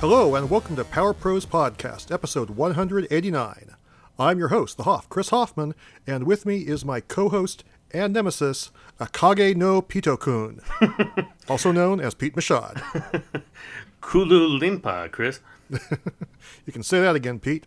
[0.00, 3.76] Hello, and welcome to Power Pros Podcast, episode 189.
[4.18, 5.74] I'm your host, the Hoff, Chris Hoffman,
[6.06, 10.62] and with me is my co host and nemesis, Akage no Pitokun,
[11.50, 12.82] also known as Pete Mashad.
[14.00, 15.40] Kulu Limpa, Chris.
[16.64, 17.66] You can say that again, Pete.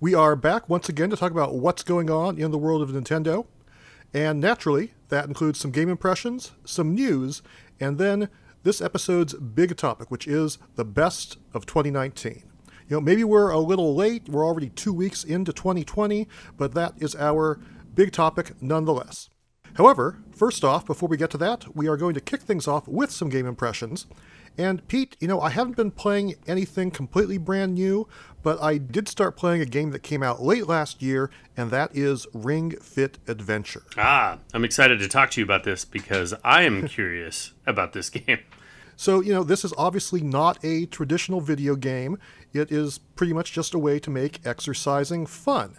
[0.00, 2.88] we are back once again to talk about what's going on in the world of
[2.88, 3.44] Nintendo.
[4.14, 7.42] And naturally, that includes some game impressions, some news,
[7.78, 8.30] and then
[8.68, 12.42] this episode's big topic, which is the best of 2019.
[12.86, 16.92] You know, maybe we're a little late, we're already two weeks into 2020, but that
[16.98, 17.58] is our
[17.94, 19.30] big topic nonetheless.
[19.76, 22.86] However, first off, before we get to that, we are going to kick things off
[22.86, 24.04] with some game impressions.
[24.58, 28.06] And Pete, you know, I haven't been playing anything completely brand new,
[28.42, 31.96] but I did start playing a game that came out late last year, and that
[31.96, 33.84] is Ring Fit Adventure.
[33.96, 38.10] Ah, I'm excited to talk to you about this because I am curious about this
[38.10, 38.40] game.
[38.98, 42.18] So, you know, this is obviously not a traditional video game.
[42.52, 45.76] It is pretty much just a way to make exercising fun.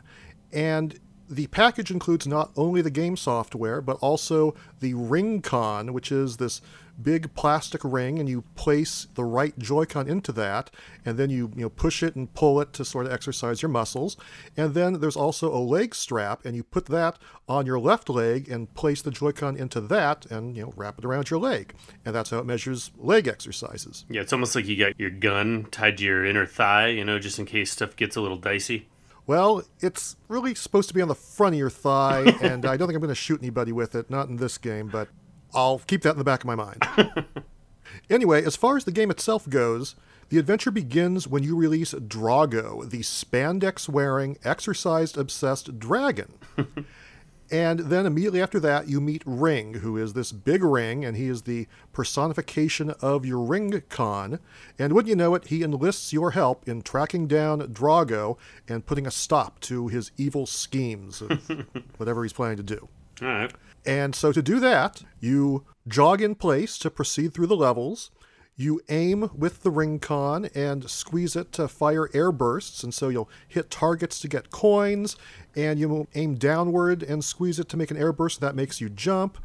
[0.54, 0.98] And
[1.30, 6.62] the package includes not only the game software, but also the Ring-Con, which is this
[7.02, 10.72] big plastic ring, and you place the right Joy-Con into that,
[11.06, 13.70] and then you you know push it and pull it to sort of exercise your
[13.70, 14.18] muscles.
[14.58, 18.50] And then there's also a leg strap, and you put that on your left leg
[18.50, 21.74] and place the Joy-Con into that, and you know wrap it around your leg,
[22.06, 24.06] and that's how it measures leg exercises.
[24.10, 27.20] Yeah, it's almost like you got your gun tied to your inner thigh, you know,
[27.20, 28.88] just in case stuff gets a little dicey.
[29.30, 32.88] Well, it's really supposed to be on the front of your thigh, and I don't
[32.88, 35.08] think I'm going to shoot anybody with it, not in this game, but
[35.54, 36.84] I'll keep that in the back of my mind.
[38.10, 39.96] anyway, as far as the game itself goes,
[40.30, 46.34] the adventure begins when you release Drago, the spandex wearing, exercise obsessed dragon.
[47.52, 51.28] and then immediately after that, you meet Ring, who is this big ring, and he
[51.28, 54.38] is the personification of your Ring Con.
[54.78, 59.08] And wouldn't you know it, he enlists your help in tracking down Drago and putting
[59.08, 61.50] a stop to his evil schemes of
[61.98, 62.88] whatever he's planning to do.
[63.24, 63.54] All right.
[63.86, 68.12] And so to do that, you jog in place to proceed through the levels.
[68.56, 73.08] You aim with the ring con and squeeze it to fire air bursts, and so
[73.08, 75.16] you'll hit targets to get coins,
[75.56, 78.90] and you aim downward and squeeze it to make an air burst that makes you
[78.90, 79.38] jump.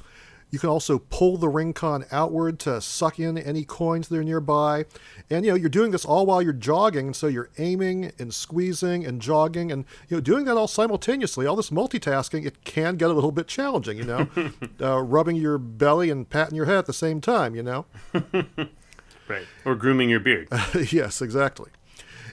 [0.54, 4.22] You can also pull the ring con outward to suck in any coins that are
[4.22, 4.84] nearby.
[5.28, 9.04] And you know, you're doing this all while you're jogging, so you're aiming and squeezing
[9.04, 13.10] and jogging and you know, doing that all simultaneously, all this multitasking, it can get
[13.10, 14.28] a little bit challenging, you know.
[14.81, 17.87] uh, rubbing your belly and patting your head at the same time, you know.
[19.26, 19.47] Right.
[19.64, 20.48] Or grooming your beard.
[20.93, 21.70] yes, exactly.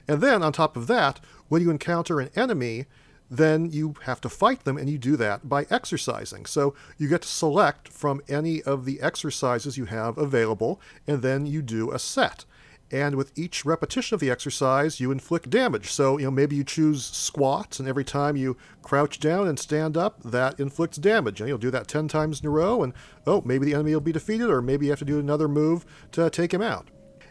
[0.06, 2.84] And then on top of that, when you encounter an enemy,
[3.32, 6.44] then you have to fight them, and you do that by exercising.
[6.44, 11.46] So you get to select from any of the exercises you have available, and then
[11.46, 12.44] you do a set.
[12.90, 15.90] And with each repetition of the exercise, you inflict damage.
[15.90, 19.96] So, you know, maybe you choose squats, and every time you crouch down and stand
[19.96, 21.40] up, that inflicts damage.
[21.40, 22.92] And you'll do that 10 times in a row, and
[23.26, 25.86] oh, maybe the enemy will be defeated, or maybe you have to do another move
[26.12, 26.90] to take him out.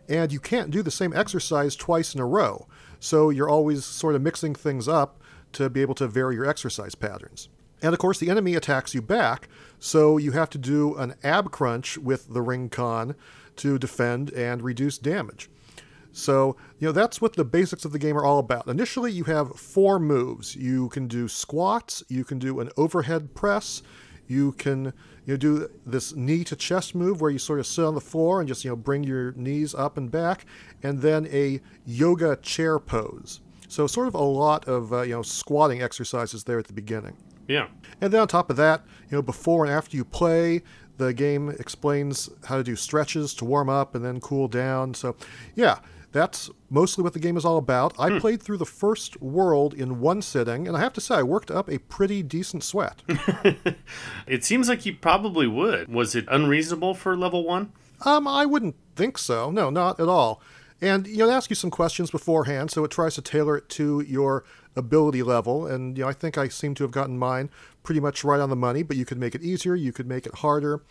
[0.10, 2.68] And you can't do the same exercise twice in a row.
[3.00, 5.21] So you're always sort of mixing things up
[5.54, 7.50] to be able to vary your exercise patterns.
[7.82, 9.48] And of course, the enemy attacks you back,
[9.80, 13.16] so you have to do an ab crunch with the ring con
[13.58, 15.50] to defend and reduce damage.
[16.12, 18.68] So, you know, that's what the basics of the game are all about.
[18.68, 20.56] Initially, you have four moves.
[20.56, 23.82] You can do squats, you can do an overhead press,
[24.28, 24.94] you can
[25.26, 28.02] you know, do this knee to chest move where you sort of sit on the
[28.02, 30.46] floor and just you know bring your knees up and back,
[30.84, 33.40] and then a yoga chair pose.
[33.72, 37.16] So sort of a lot of uh, you know squatting exercises there at the beginning.
[37.48, 37.68] Yeah.
[38.02, 40.62] And then on top of that, you know before and after you play,
[40.98, 44.94] the game explains how to do stretches to warm up and then cool down.
[44.94, 45.16] So
[45.56, 45.80] yeah,
[46.12, 47.98] that's mostly what the game is all about.
[47.98, 51.24] I played through the first world in one sitting, and I have to say I
[51.24, 53.02] worked up a pretty decent sweat.
[54.28, 55.88] It seems like you probably would.
[55.88, 57.72] Was it unreasonable for level one?
[58.06, 59.50] Um, I wouldn't think so.
[59.50, 60.42] No, not at all.
[60.82, 63.70] And you know, they ask you some questions beforehand, so it tries to tailor it
[63.70, 64.44] to your
[64.76, 65.68] ability level.
[65.68, 67.50] And you know, I think I seem to have gotten mine
[67.84, 68.82] pretty much right on the money.
[68.82, 70.82] But you could make it easier, you could make it harder.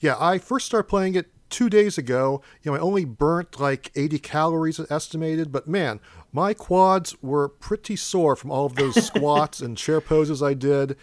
[0.00, 2.42] Yeah, I first started playing it two days ago.
[2.62, 6.00] You know, I only burnt like 80 calories estimated, but man,
[6.32, 10.96] my quads were pretty sore from all of those squats and chair poses I did.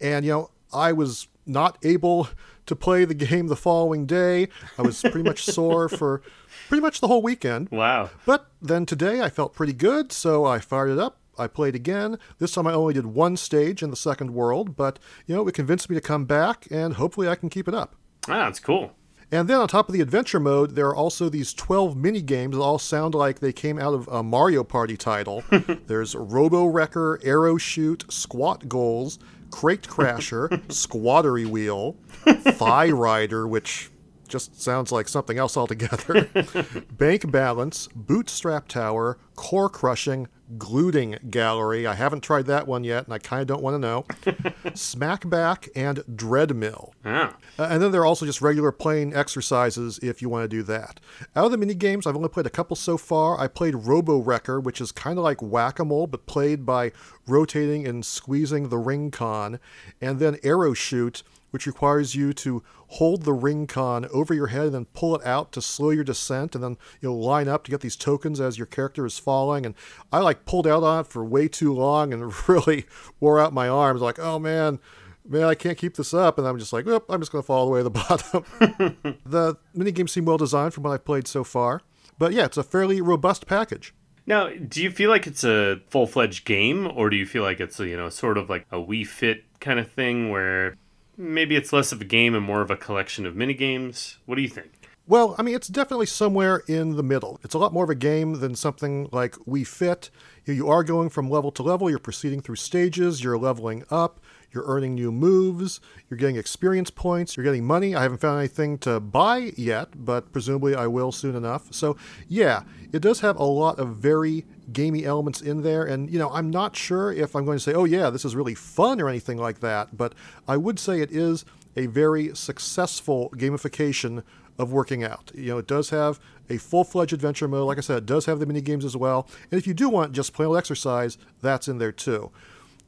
[0.00, 2.28] And you know, I was not able
[2.66, 4.48] to play the game the following day.
[4.78, 6.22] I was pretty much sore for
[6.68, 7.68] pretty much the whole weekend.
[7.70, 8.10] Wow.
[8.24, 11.18] But then today I felt pretty good, so I fired it up.
[11.38, 12.18] I played again.
[12.38, 15.54] This time I only did one stage in the second world, but you know, it
[15.54, 17.94] convinced me to come back and hopefully I can keep it up.
[18.28, 18.92] Ah, that's cool.
[19.32, 22.56] And then on top of the adventure mode, there are also these 12 mini games
[22.56, 25.42] that all sound like they came out of a Mario Party title.
[25.86, 29.18] There's Robo Wrecker, Arrow Shoot, Squat Goals,
[29.50, 31.96] Crate Crasher, Squattery Wheel,
[32.28, 33.90] Thigh Rider, which
[34.26, 36.28] just sounds like something else altogether.
[36.90, 40.28] Bank Balance, Bootstrap Tower, Core Crushing,
[40.58, 41.86] Gluting Gallery.
[41.86, 44.02] I haven't tried that one yet, and I kind of don't want to know.
[44.72, 46.92] Smackback and Dreadmill.
[47.04, 47.36] Ah.
[47.58, 50.62] Uh, and then there are also just regular plain exercises if you want to do
[50.62, 51.00] that.
[51.34, 53.38] Out of the mini games, I've only played a couple so far.
[53.40, 56.92] I played Robo Wrecker, which is kind of like whack a mole, but played by
[57.26, 59.58] rotating and squeezing the ring con.
[60.00, 61.22] And then Arrow Shoot,
[61.56, 65.24] which requires you to hold the ring con over your head and then pull it
[65.24, 68.58] out to slow your descent and then you'll line up to get these tokens as
[68.58, 69.64] your character is falling.
[69.64, 69.74] And
[70.12, 72.84] i like pulled out on it for way too long and really
[73.20, 74.78] wore out my arms like oh man
[75.26, 76.36] man i can't keep this up.
[76.36, 77.90] And i'm just like i'm just going to fall all the way to the
[79.00, 79.16] bottom.
[79.24, 81.80] The minigame seem well designed from what i've played so far.
[82.18, 83.94] But yeah it's a fairly robust package.
[84.26, 87.60] Now, do you feel like it's a full fledged game, or do you feel like
[87.60, 90.76] it's a, you know sort of like a Wii Fit kind of thing where
[91.16, 94.18] maybe it's less of a game and more of a collection of mini games?
[94.26, 94.72] What do you think?
[95.08, 97.38] Well, I mean, it's definitely somewhere in the middle.
[97.44, 100.10] It's a lot more of a game than something like Wii Fit.
[100.44, 104.18] You, are going from level to level, you're proceeding through stages, you're leveling up,
[104.56, 105.80] you're earning new moves,
[106.10, 107.94] you're getting experience points, you're getting money.
[107.94, 111.72] I haven't found anything to buy yet, but presumably I will soon enough.
[111.72, 112.62] So, yeah,
[112.92, 115.84] it does have a lot of very gamey elements in there.
[115.84, 118.34] And, you know, I'm not sure if I'm going to say, oh, yeah, this is
[118.34, 120.14] really fun or anything like that, but
[120.48, 121.44] I would say it is
[121.76, 124.24] a very successful gamification
[124.58, 125.30] of working out.
[125.34, 126.18] You know, it does have
[126.48, 127.66] a full-fledged adventure mode.
[127.66, 129.28] Like I said, it does have the mini games as well.
[129.50, 132.30] And if you do want just plain old exercise, that's in there too.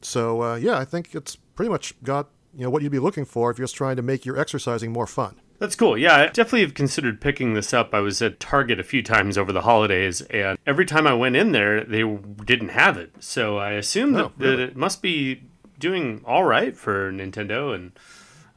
[0.01, 3.25] So uh, yeah, I think it's pretty much got you know what you'd be looking
[3.25, 5.35] for if you're just trying to make your exercising more fun.
[5.57, 5.97] That's cool.
[5.97, 7.93] Yeah, I definitely have considered picking this up.
[7.93, 11.35] I was at Target a few times over the holidays, and every time I went
[11.35, 12.01] in there, they
[12.45, 13.11] didn't have it.
[13.19, 14.55] So I assume that, Oh, really?
[14.55, 15.43] that it must be
[15.77, 17.75] doing all right for Nintendo.
[17.75, 17.91] And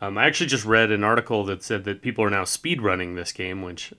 [0.01, 3.17] um, I actually just read an article that said that people are now speed running
[3.17, 3.93] this game, which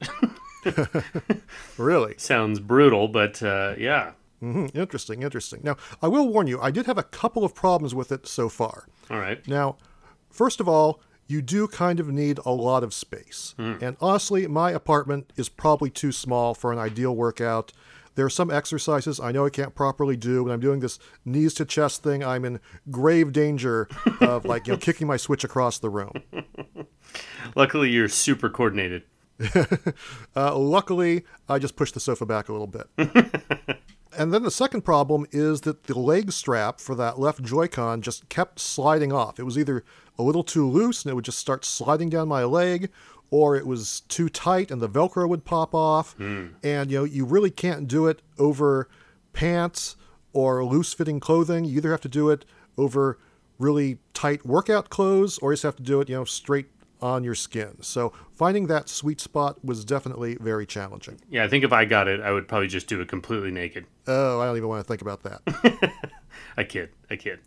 [1.78, 4.12] Really sounds brutal, but uh, yeah.
[4.44, 5.62] Hmm interesting, interesting.
[5.64, 8.50] Now I will warn you, I did have a couple of problems with it so
[8.50, 8.88] far.
[9.10, 9.46] All right.
[9.48, 9.78] Now,
[10.30, 13.56] first of all, you do kind of need a lot of space.
[13.58, 17.72] And honestly, my apartment is probably too small for an ideal workout.
[18.16, 20.44] There are some exercises I know I can't properly do.
[20.44, 22.60] When I'm doing this knees to chest thing, I'm in
[22.92, 23.88] grave danger
[24.22, 26.12] of like, you know, kicking my switch across the room.
[27.56, 29.04] Luckily, you're super coordinated.
[30.36, 32.88] Uh, luckily, I just pushed the sofa back a little bit.
[34.18, 38.30] And then the second problem is that the leg strap for that left Joy-Con just
[38.30, 39.40] kept sliding off.
[39.40, 39.84] It was either
[40.18, 42.90] a little too loose and it would just start sliding down my leg,
[43.30, 46.14] or it was too tight and the Velcro would pop off.
[46.14, 46.48] Hmm.
[46.64, 48.88] And you know, you really can't do it over
[49.34, 49.96] pants
[50.34, 51.66] or loose-fitting clothing.
[51.66, 52.46] You either have to do it
[52.78, 53.18] over
[53.60, 56.68] really tight workout clothes, or you just have to do it, you know, straight
[57.04, 57.76] on your skin.
[57.82, 61.20] So finding that sweet spot was definitely very challenging.
[61.30, 63.86] Yeah, I think if I got it, I would probably just do it completely naked.
[64.08, 65.92] Oh, I don't even want to think about that.
[66.58, 66.90] I kid.
[67.10, 67.40] I kid.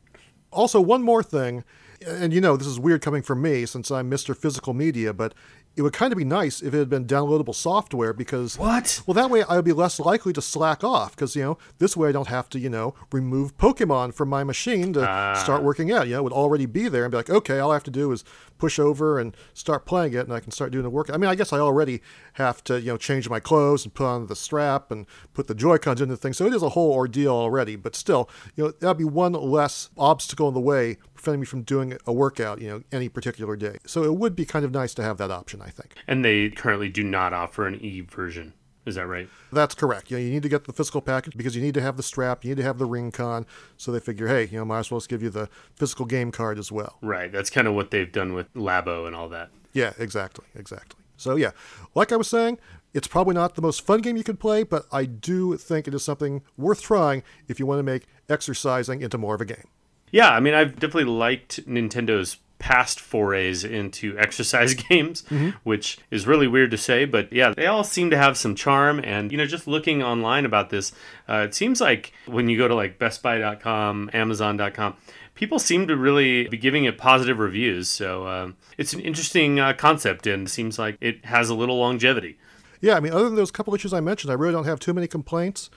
[0.52, 1.64] also, one more thing,
[2.06, 4.36] and you know, this is weird coming from me since I'm Mr.
[4.36, 5.32] Physical Media, but
[5.76, 9.02] it would kind of be nice if it had been downloadable software because What?
[9.06, 11.96] well that way I would be less likely to slack off because you know this
[11.96, 15.34] way I don't have to you know remove Pokemon from my machine to ah.
[15.34, 17.70] start working out you know it would already be there and be like okay all
[17.70, 18.24] I have to do is
[18.58, 21.10] push over and start playing it and I can start doing the work.
[21.12, 22.00] I mean I guess I already
[22.34, 25.54] have to you know change my clothes and put on the strap and put the
[25.54, 26.32] Joy-Cons into the thing.
[26.32, 29.90] So it is a whole ordeal already but still you know that'd be one less
[29.96, 33.78] obstacle in the way preventing me from doing a workout you know any particular day.
[33.86, 35.94] So it would be kind of nice to have that option I think.
[36.06, 38.52] And they currently do not offer an E version.
[38.86, 39.28] Is that right?
[39.52, 40.10] That's correct.
[40.10, 42.02] You know, you need to get the physical package because you need to have the
[42.02, 43.44] strap, you need to have the ring con.
[43.76, 46.30] So they figure, hey, you know, might as well just give you the physical game
[46.30, 46.96] card as well.
[47.02, 47.30] Right.
[47.30, 49.50] That's kind of what they've done with Labo and all that.
[49.72, 51.00] Yeah, exactly, exactly.
[51.16, 51.50] So yeah,
[51.94, 52.58] like I was saying,
[52.94, 55.94] it's probably not the most fun game you could play, but I do think it
[55.94, 59.64] is something worth trying if you want to make exercising into more of a game.
[60.12, 65.22] Yeah, I mean, I've definitely liked Nintendo's past forays into exercise games,
[65.62, 69.00] which is really weird to say, but yeah, they all seem to have some charm.
[69.04, 70.90] And, you know, just looking online about this,
[71.28, 74.96] uh, it seems like when you go to like BestBuy.com, Amazon.com,
[75.34, 77.88] people seem to really be giving it positive reviews.
[77.88, 82.36] So um, it's an interesting uh, concept and seems like it has a little longevity.
[82.80, 84.92] Yeah, I mean, other than those couple issues I mentioned, I really don't have too
[84.92, 85.70] many complaints,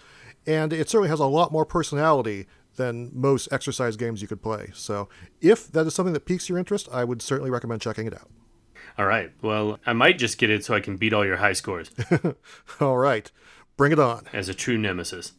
[0.46, 2.48] and it certainly has a lot more personality
[2.80, 4.72] than most exercise games you could play.
[4.74, 5.08] So
[5.42, 8.28] if that is something that piques your interest, I would certainly recommend checking it out.
[8.98, 9.32] All right.
[9.44, 11.92] Well, I might just get it so I can beat all your high scores
[12.80, 13.30] All right,
[13.78, 14.26] bring it on.
[14.34, 15.34] as a true nemesis.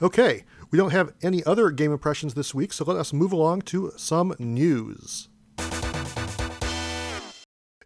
[0.00, 3.62] Okay, we don't have any other game impressions this week, so let us move along
[3.62, 5.28] to some news.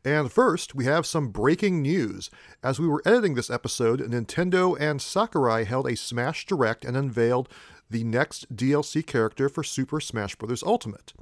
[0.06, 2.28] And first, we have some breaking news.
[2.62, 7.48] As we were editing this episode, Nintendo and Sakurai held a Smash Direct and unveiled
[7.94, 10.64] the next DLC character for Super Smash Bros.
[10.64, 11.12] Ultimate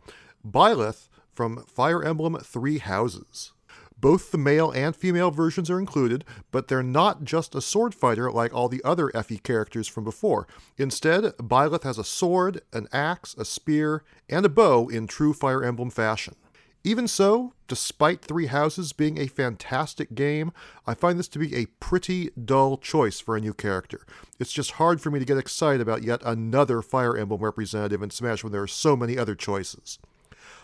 [0.42, 3.52] Byleth from Fire Emblem Three Houses.
[4.00, 8.32] Both the male and female versions are included, but they're not just a sword fighter
[8.32, 10.48] like all the other FE characters from before.
[10.78, 15.62] Instead, Byleth has a sword, an axe, a spear, and a bow in true Fire
[15.62, 16.36] Emblem fashion.
[16.84, 20.52] Even so, despite Three Houses being a fantastic game,
[20.84, 24.04] I find this to be a pretty dull choice for a new character.
[24.40, 28.10] It's just hard for me to get excited about yet another Fire Emblem representative in
[28.10, 30.00] Smash when there are so many other choices.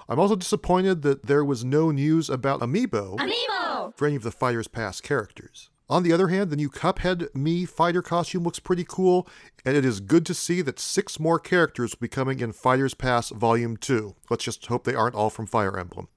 [0.09, 3.97] I'm also disappointed that there was no news about Amiibo Amiibo!
[3.97, 5.71] for any of the Fighters Pass characters.
[5.90, 9.26] On the other hand, the new Cuphead Mii fighter costume looks pretty cool,
[9.64, 12.92] and it is good to see that six more characters will be coming in Fighters
[12.92, 14.14] Pass Volume 2.
[14.28, 16.09] Let's just hope they aren't all from Fire Emblem.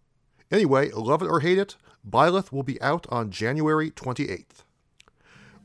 [0.52, 4.64] Anyway, love it or hate it, Byleth will be out on January 28th.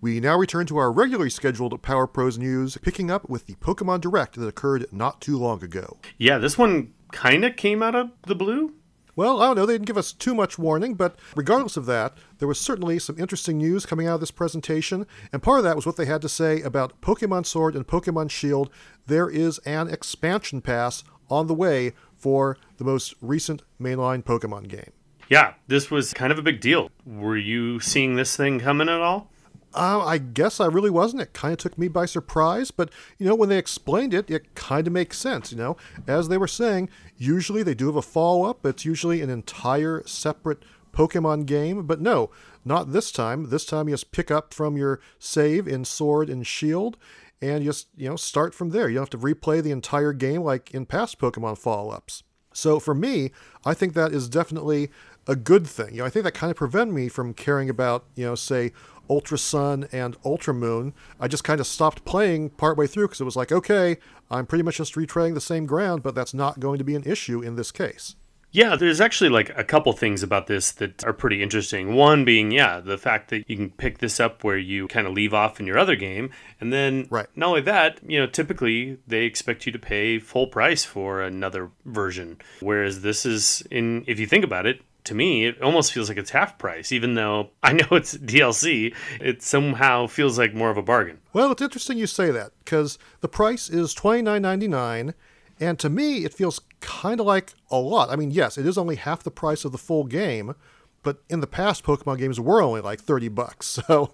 [0.00, 4.02] We now return to our regularly scheduled Power Pros news, picking up with the Pokemon
[4.02, 5.98] Direct that occurred not too long ago.
[6.16, 8.74] Yeah, this one kind of came out of the blue.
[9.16, 12.12] Well, I don't know, they didn't give us too much warning, but regardless of that,
[12.38, 15.74] there was certainly some interesting news coming out of this presentation, and part of that
[15.74, 18.68] was what they had to say about Pokemon Sword and Pokemon Shield.
[19.06, 24.92] There is an expansion pass on the way for the most recent mainline Pokemon game.
[25.30, 26.90] Yeah, this was kind of a big deal.
[27.06, 29.30] Were you seeing this thing coming at all?
[29.76, 31.22] Uh, I guess I really wasn't.
[31.22, 34.54] It kind of took me by surprise, but you know, when they explained it, it
[34.54, 35.52] kind of makes sense.
[35.52, 38.64] You know, as they were saying, usually they do have a follow up.
[38.64, 42.30] It's usually an entire separate Pokemon game, but no,
[42.64, 43.50] not this time.
[43.50, 46.96] This time you just pick up from your save in Sword and Shield,
[47.42, 48.88] and just you know start from there.
[48.88, 52.22] You don't have to replay the entire game like in past Pokemon follow ups.
[52.56, 53.32] So for me,
[53.66, 54.88] I think that is definitely
[55.26, 55.92] a good thing.
[55.92, 58.72] You know, I think that kind of prevented me from caring about, you know, say
[59.08, 60.94] Ultra Sun and Ultra Moon.
[61.20, 63.96] I just kind of stopped playing partway through because it was like, okay,
[64.30, 67.04] I'm pretty much just retreading the same ground, but that's not going to be an
[67.04, 68.16] issue in this case.
[68.52, 71.94] Yeah, there's actually like a couple things about this that are pretty interesting.
[71.94, 75.12] One being, yeah, the fact that you can pick this up where you kind of
[75.12, 76.30] leave off in your other game.
[76.58, 77.26] And then, Right.
[77.36, 81.70] not only that, you know, typically they expect you to pay full price for another
[81.84, 82.38] version.
[82.60, 86.18] Whereas this is, in if you think about it, to me, it almost feels like
[86.18, 88.94] it's half price, even though I know it's DLC.
[89.20, 91.20] It somehow feels like more of a bargain.
[91.32, 95.14] Well, it's interesting you say that because the price is $29.99,
[95.58, 98.10] and to me, it feels kind of like a lot.
[98.10, 100.54] I mean, yes, it is only half the price of the full game,
[101.02, 103.78] but in the past, Pokemon games were only like 30 bucks.
[103.88, 104.12] So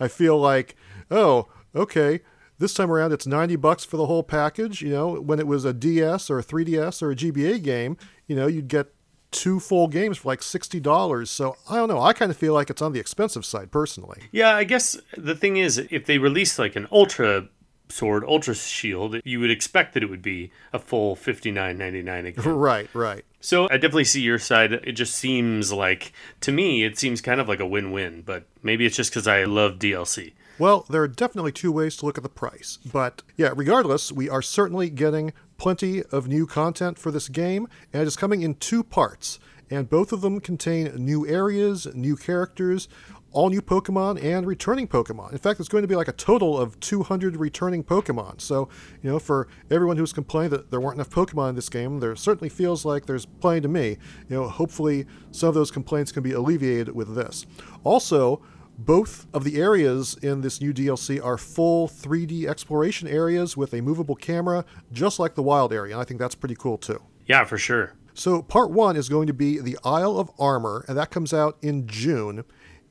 [0.00, 0.74] I feel like,
[1.10, 2.20] oh, okay,
[2.58, 4.82] this time around it's 90 bucks for the whole package.
[4.82, 7.96] You know, when it was a DS or a 3DS or a GBA game,
[8.26, 8.92] you know, you'd get
[9.34, 11.28] two full games for like $60.
[11.28, 12.00] So I don't know.
[12.00, 14.22] I kind of feel like it's on the expensive side personally.
[14.32, 17.48] Yeah, I guess the thing is, if they release like an Ultra
[17.88, 22.02] Sword, Ultra Shield, you would expect that it would be a full fifty nine ninety
[22.02, 22.44] nine again.
[22.56, 23.24] Right, right.
[23.40, 24.72] So I definitely see your side.
[24.72, 28.44] It just seems like, to me, it seems kind of like a win win, but
[28.62, 30.32] maybe it's just because I love DLC.
[30.58, 32.78] Well, there are definitely two ways to look at the price.
[32.90, 35.32] But yeah, regardless, we are certainly getting
[35.64, 39.40] plenty of new content for this game, and it is coming in two parts.
[39.70, 42.86] And both of them contain new areas, new characters,
[43.32, 45.32] all new Pokemon, and returning Pokemon.
[45.32, 48.42] In fact, it's going to be like a total of 200 returning Pokemon.
[48.42, 48.68] So,
[49.02, 52.14] you know, for everyone who's complained that there weren't enough Pokemon in this game, there
[52.14, 53.96] certainly feels like there's plenty to me.
[54.28, 57.46] You know, hopefully some of those complaints can be alleviated with this.
[57.84, 58.42] Also,
[58.78, 63.80] both of the areas in this new DLC are full 3D exploration areas with a
[63.80, 67.02] movable camera, just like the wild area, and I think that's pretty cool too.
[67.26, 67.94] Yeah, for sure.
[68.14, 71.56] So, part one is going to be the Isle of Armor, and that comes out
[71.62, 72.44] in June.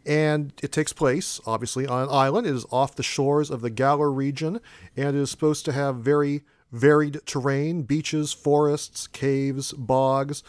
[0.05, 2.45] And it takes place, obviously, on an island.
[2.45, 4.59] It is off the shores of the Galar region,
[4.97, 10.43] and it is supposed to have very varied terrain beaches, forests, caves, bogs.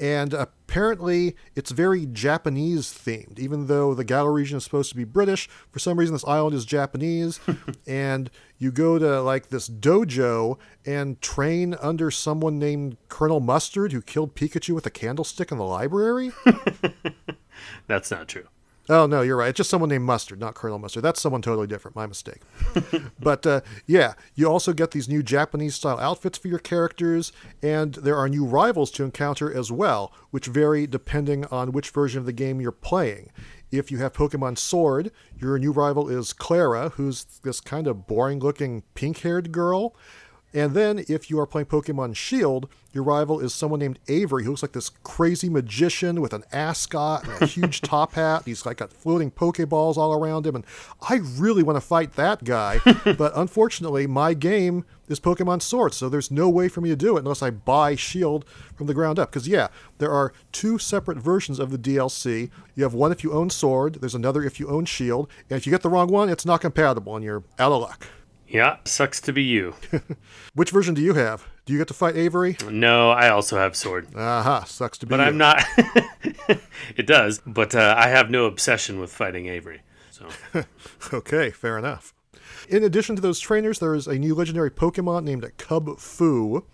[0.00, 3.38] And apparently, it's very Japanese themed.
[3.38, 6.56] Even though the Galar region is supposed to be British, for some reason, this island
[6.56, 7.38] is Japanese.
[7.86, 14.00] and you go to like this dojo and train under someone named Colonel Mustard who
[14.00, 16.32] killed Pikachu with a candlestick in the library.
[17.86, 18.46] That's not true.
[18.90, 19.50] Oh no, you're right.
[19.50, 21.04] It's just someone named Mustard, not Colonel Mustard.
[21.04, 21.94] That's someone totally different.
[21.94, 22.40] My mistake.
[23.20, 27.30] but uh, yeah, you also get these new Japanese style outfits for your characters,
[27.62, 32.18] and there are new rivals to encounter as well, which vary depending on which version
[32.18, 33.30] of the game you're playing.
[33.70, 38.40] If you have Pokemon Sword, your new rival is Clara, who's this kind of boring
[38.40, 39.94] looking pink haired girl.
[40.52, 44.50] And then, if you are playing Pokemon Shield, your rival is someone named Avery, who
[44.50, 48.42] looks like this crazy magician with an ascot and a huge top hat.
[48.46, 50.64] He's like got floating Pokeballs all around him, and
[51.08, 52.80] I really want to fight that guy.
[53.04, 57.16] but unfortunately, my game is Pokemon Sword, so there's no way for me to do
[57.16, 59.30] it unless I buy Shield from the ground up.
[59.30, 62.50] Because yeah, there are two separate versions of the DLC.
[62.74, 63.96] You have one if you own Sword.
[64.00, 66.60] There's another if you own Shield, and if you get the wrong one, it's not
[66.60, 68.08] compatible, and you're out of luck.
[68.50, 69.74] Yeah, sucks to be you.
[70.54, 71.46] Which version do you have?
[71.66, 72.56] Do you get to fight Avery?
[72.68, 74.08] No, I also have sword.
[74.16, 75.26] Aha, sucks to be But you.
[75.26, 75.62] I'm not.
[76.96, 79.82] it does, but uh, I have no obsession with fighting Avery.
[80.10, 80.26] So
[81.12, 82.12] Okay, fair enough.
[82.68, 86.64] In addition to those trainers, there is a new legendary Pokemon named Kubfu,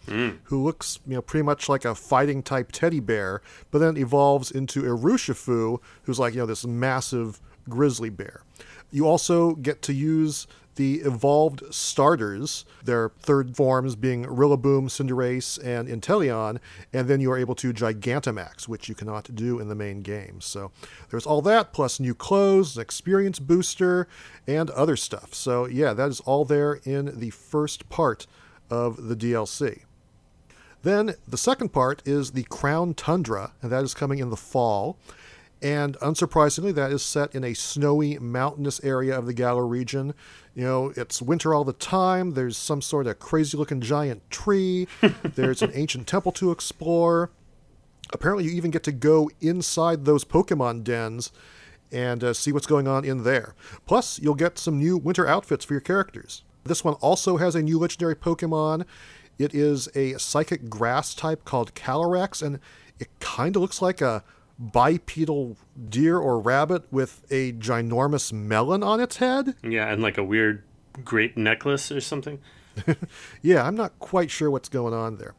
[0.45, 4.51] who looks, you know, pretty much like a fighting type teddy bear, but then evolves
[4.51, 8.43] into Urshifu, who's like, you know, this massive grizzly bear.
[8.91, 15.89] You also get to use the evolved starters, their third forms being Rillaboom, Cinderace, and
[15.89, 16.59] Inteleon,
[16.93, 20.41] and then you are able to Gigantamax, which you cannot do in the main game.
[20.41, 20.71] So
[21.11, 24.07] there's all that, plus new clothes, experience booster,
[24.47, 25.35] and other stuff.
[25.35, 28.27] So yeah, that is all there in the first part
[28.71, 29.83] of the DLC.
[30.83, 34.99] Then the second part is the Crown Tundra, and that is coming in the fall.
[35.63, 40.15] And unsurprisingly, that is set in a snowy, mountainous area of the Galar region.
[40.55, 42.33] You know, it's winter all the time.
[42.33, 44.87] There's some sort of crazy looking giant tree.
[45.23, 47.31] There's an ancient temple to explore.
[48.13, 51.33] Apparently, you even get to go inside those Pokemon dens
[51.91, 53.55] and uh, see what's going on in there.
[53.87, 56.43] Plus, you'll get some new winter outfits for your characters.
[56.65, 58.85] This one also has a new legendary Pokemon.
[59.39, 62.59] It is a psychic grass type called Calyrex, and
[62.99, 64.25] it kind of looks like a
[64.59, 65.57] bipedal
[65.89, 69.55] deer or rabbit with a ginormous melon on its head.
[69.63, 70.63] yeah, and like a weird
[71.05, 72.41] grape necklace or something.
[73.43, 75.35] Yeah, I'm not quite sure what's going on there.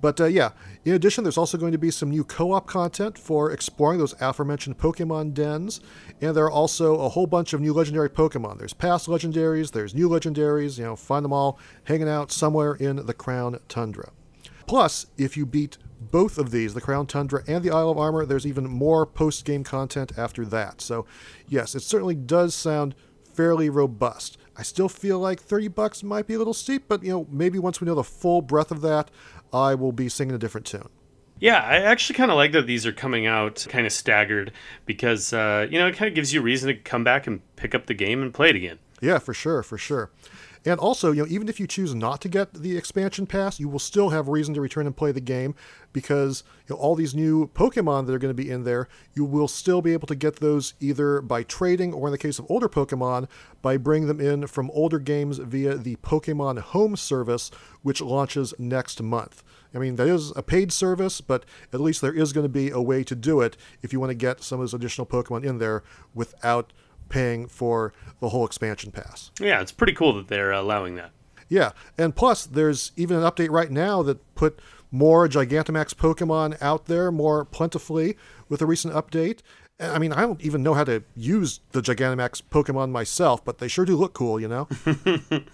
[0.00, 0.52] But uh, yeah,
[0.84, 4.14] in addition, there's also going to be some new co op content for exploring those
[4.20, 5.80] aforementioned Pokemon dens.
[6.20, 8.58] And there are also a whole bunch of new legendary Pokemon.
[8.58, 13.04] There's past legendaries, there's new legendaries, you know, find them all hanging out somewhere in
[13.06, 14.10] the Crown Tundra.
[14.66, 18.24] Plus, if you beat both of these, the Crown Tundra and the Isle of Armor,
[18.24, 20.80] there's even more post game content after that.
[20.80, 21.06] So,
[21.48, 22.94] yes, it certainly does sound
[23.34, 24.38] fairly robust.
[24.56, 27.58] I still feel like 30 bucks might be a little steep, but you know, maybe
[27.58, 29.10] once we know the full breadth of that,
[29.52, 30.88] I will be singing a different tune.
[31.40, 34.52] Yeah, I actually kind of like that these are coming out kind of staggered
[34.86, 37.40] because, uh, you know, it kind of gives you a reason to come back and
[37.54, 38.80] pick up the game and play it again.
[39.00, 40.10] Yeah, for sure, for sure.
[40.64, 43.68] And also, you know, even if you choose not to get the expansion pass, you
[43.68, 45.54] will still have reason to return and play the game
[45.92, 49.24] because you know, all these new Pokemon that are going to be in there, you
[49.24, 52.46] will still be able to get those either by trading or, in the case of
[52.48, 53.28] older Pokemon,
[53.62, 57.50] by bringing them in from older games via the Pokemon Home service,
[57.82, 59.42] which launches next month.
[59.74, 62.70] I mean, that is a paid service, but at least there is going to be
[62.70, 65.44] a way to do it if you want to get some of those additional Pokemon
[65.44, 65.82] in there
[66.14, 66.72] without
[67.08, 69.30] paying for the whole expansion pass.
[69.40, 71.10] Yeah, it's pretty cool that they're allowing that.
[71.48, 74.58] Yeah, and plus, there's even an update right now that put
[74.90, 78.16] more Gigantamax Pokemon out there more plentifully
[78.48, 79.40] with a recent update.
[79.80, 83.68] I mean, I don't even know how to use the Gigantamax Pokemon myself, but they
[83.68, 84.68] sure do look cool, you know?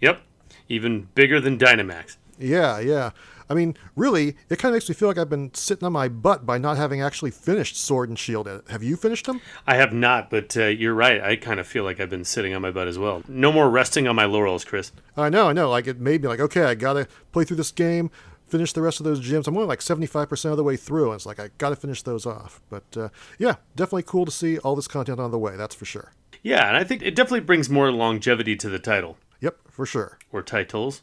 [0.00, 0.20] Yep,
[0.68, 2.16] even bigger than Dynamax.
[2.38, 3.10] yeah, yeah.
[3.50, 6.08] I mean, really, it kind of makes me feel like I've been sitting on my
[6.08, 8.48] butt by not having actually finished Sword and Shield.
[8.70, 9.40] Have you finished them?
[9.66, 11.20] I have not, but uh, you're right.
[11.20, 13.24] I kind of feel like I've been sitting on my butt as well.
[13.26, 14.92] No more resting on my laurels, Chris.
[15.16, 15.68] I know, I know.
[15.68, 18.12] Like, it made me like, okay, I gotta play through this game,
[18.46, 19.48] finish the rest of those gyms.
[19.48, 22.26] I'm only like 75% of the way through, and it's like, I gotta finish those
[22.26, 22.60] off.
[22.70, 23.08] But uh,
[23.38, 26.12] yeah, definitely cool to see all this content on the way, that's for sure.
[26.44, 30.18] Yeah, and I think it definitely brings more longevity to the title Yep, for sure.
[30.30, 31.02] or titles.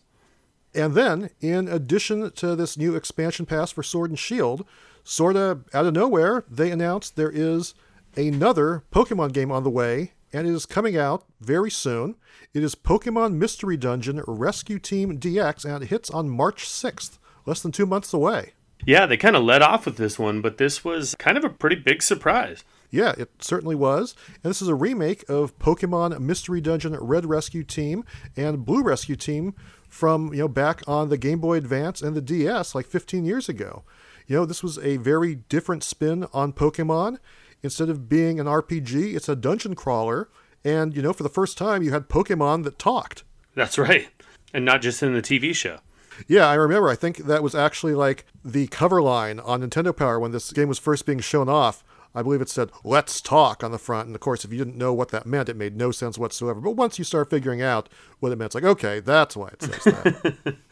[0.78, 4.64] And then, in addition to this new expansion pass for Sword and Shield,
[5.04, 7.74] sorta out of nowhere, they announced there is
[8.16, 12.16] another Pokemon game on the way, and it is coming out very soon.
[12.54, 17.62] It is Pokemon Mystery Dungeon Rescue Team DX, and it hits on March 6th, less
[17.62, 18.54] than two months away.
[18.86, 21.50] Yeah, they kind of let off with this one, but this was kind of a
[21.50, 22.64] pretty big surprise.
[22.92, 24.16] Yeah, it certainly was.
[24.44, 29.16] And this is a remake of Pokemon Mystery Dungeon Red Rescue Team and Blue Rescue
[29.16, 29.56] Team
[29.88, 33.48] from, you know, back on the Game Boy Advance and the DS like 15 years
[33.50, 33.84] ago.
[34.28, 37.18] You know, this was a very different spin on Pokemon.
[37.64, 40.30] instead of being an RPG, it's a dungeon crawler.
[40.64, 43.24] And, you know, for the first time, you had Pokemon that talked.
[43.56, 44.10] That's right.
[44.54, 45.80] And not just in the TV show.
[46.28, 46.90] Yeah, I remember.
[46.90, 50.68] I think that was actually like the cover line on Nintendo Power when this game
[50.68, 51.84] was first being shown off.
[52.18, 54.76] I believe it said "Let's talk" on the front, and of course, if you didn't
[54.78, 56.60] know what that meant, it made no sense whatsoever.
[56.60, 59.62] But once you start figuring out what it meant, it's like, okay, that's why it
[59.62, 60.58] says that.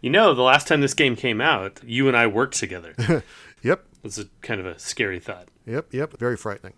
[0.00, 2.94] You know, the last time this game came out, you and I worked together.
[3.62, 5.48] yep, It's a kind of a scary thought.
[5.66, 6.74] Yep, yep, very frightening.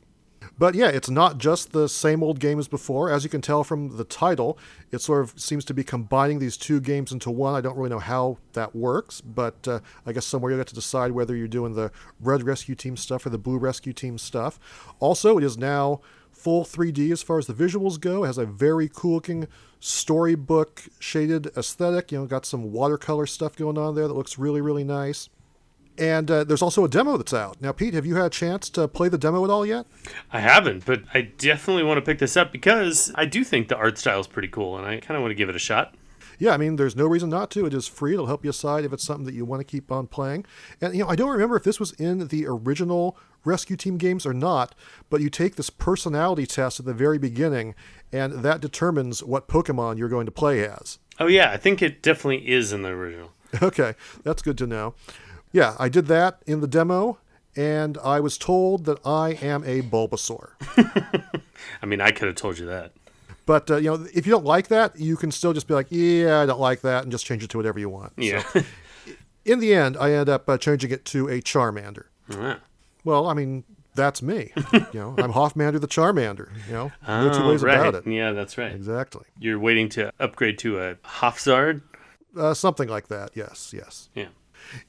[0.61, 3.11] But yeah, it's not just the same old game as before.
[3.11, 4.59] As you can tell from the title,
[4.93, 7.55] it sort of seems to be combining these two games into one.
[7.55, 10.75] I don't really know how that works, but uh, I guess somewhere you'll get to
[10.75, 14.61] decide whether you're doing the Red Rescue Team stuff or the Blue Rescue Team stuff.
[14.99, 18.25] Also, it is now full 3D as far as the visuals go.
[18.25, 19.49] It has a very cool looking
[19.81, 22.13] storybook shaded aesthetic.
[22.13, 25.31] You know, got some watercolor stuff going on there that looks really, really nice.
[25.99, 27.61] And uh, there's also a demo that's out.
[27.61, 29.87] Now, Pete, have you had a chance to play the demo at all yet?
[30.33, 33.77] I haven't, but I definitely want to pick this up because I do think the
[33.77, 35.95] art style is pretty cool and I kind of want to give it a shot.
[36.39, 37.67] Yeah, I mean, there's no reason not to.
[37.67, 38.15] It is free.
[38.15, 40.47] It'll help you decide if it's something that you want to keep on playing.
[40.81, 44.25] And, you know, I don't remember if this was in the original Rescue Team games
[44.25, 44.75] or not,
[45.11, 47.75] but you take this personality test at the very beginning,
[48.11, 50.99] and that determines what Pokemon you're going to play as.
[51.19, 53.31] Oh, yeah, I think it definitely is in the original.
[53.61, 54.95] Okay, that's good to know.
[55.53, 57.19] Yeah, I did that in the demo,
[57.57, 60.51] and I was told that I am a Bulbasaur.
[61.83, 62.93] I mean, I could have told you that.
[63.47, 65.89] But uh, you know, if you don't like that, you can still just be like,
[65.91, 68.13] "Yeah, I don't like that," and just change it to whatever you want.
[68.17, 68.45] Yeah.
[68.53, 68.63] So,
[69.45, 72.05] in the end, I end up uh, changing it to a Charmander.
[72.31, 72.61] Ah.
[73.03, 73.65] Well, I mean,
[73.97, 74.53] that's me.
[74.73, 76.51] you know, I'm Hoffmander the Charmander.
[76.69, 77.77] You know, no two Oh, ways right.
[77.81, 78.07] about it.
[78.07, 78.73] Yeah, that's right.
[78.73, 79.25] Exactly.
[79.41, 81.81] You're waiting to upgrade to a Hofzard.
[82.37, 83.31] Uh, something like that.
[83.35, 83.73] Yes.
[83.75, 84.11] Yes.
[84.15, 84.29] Yeah.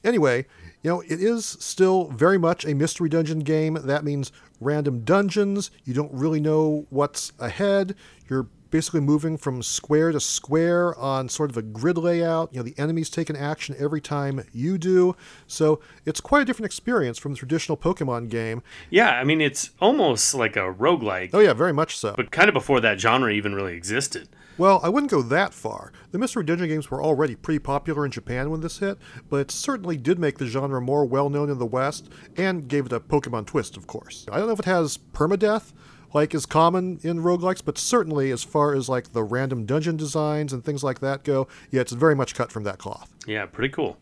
[0.03, 0.45] Anyway,
[0.83, 3.77] you know, it is still very much a mystery dungeon game.
[3.83, 5.71] That means random dungeons.
[5.83, 7.95] You don't really know what's ahead.
[8.29, 12.49] You're basically moving from square to square on sort of a grid layout.
[12.53, 15.13] You know, the enemies take an action every time you do.
[15.45, 18.63] So it's quite a different experience from the traditional Pokemon game.
[18.89, 22.13] Yeah, I mean, it's almost like a roguelike, Oh, yeah, very much so.
[22.15, 24.29] but kind of before that genre even really existed.
[24.61, 25.91] Well, I wouldn't go that far.
[26.11, 29.49] The Mystery Dungeon games were already pretty popular in Japan when this hit, but it
[29.49, 32.99] certainly did make the genre more well known in the West and gave it a
[32.99, 34.27] Pokemon twist, of course.
[34.31, 35.73] I don't know if it has permadeath,
[36.13, 40.53] like is common in roguelikes, but certainly as far as like the random dungeon designs
[40.53, 43.11] and things like that go, yeah, it's very much cut from that cloth.
[43.25, 43.97] Yeah, pretty cool.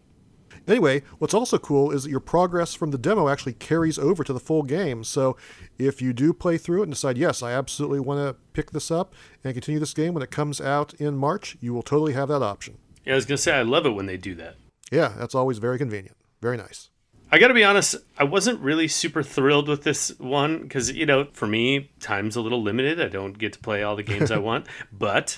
[0.69, 4.32] Anyway, what's also cool is that your progress from the demo actually carries over to
[4.32, 5.03] the full game.
[5.03, 5.36] So
[5.79, 8.91] if you do play through it and decide, yes, I absolutely want to pick this
[8.91, 12.27] up and continue this game when it comes out in March, you will totally have
[12.29, 12.77] that option.
[13.03, 14.58] Yeah, I was gonna say I love it when they do that.
[14.91, 16.15] Yeah, that's always very convenient.
[16.41, 16.89] Very nice.
[17.32, 21.05] I got to be honest, I wasn't really super thrilled with this one because, you
[21.05, 22.99] know, for me, time's a little limited.
[22.99, 25.38] I don't get to play all the games I want, but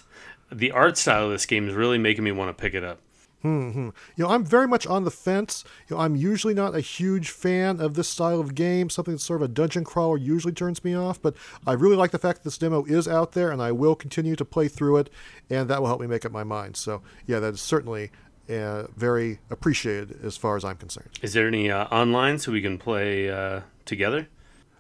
[0.50, 3.00] the art style of this game is really making me want to pick it up.
[3.43, 5.63] You know, I'm very much on the fence.
[5.89, 8.89] You know, I'm usually not a huge fan of this style of game.
[8.89, 12.12] Something that's sort of a dungeon crawler usually turns me off, but I really like
[12.12, 14.97] the fact that this demo is out there and I will continue to play through
[14.97, 15.10] it,
[15.49, 16.77] and that will help me make up my mind.
[16.77, 18.12] So, yeah, that is certainly
[18.49, 21.10] uh, very appreciated as far as I'm concerned.
[21.21, 24.27] Is there any uh, online so we can play uh, together?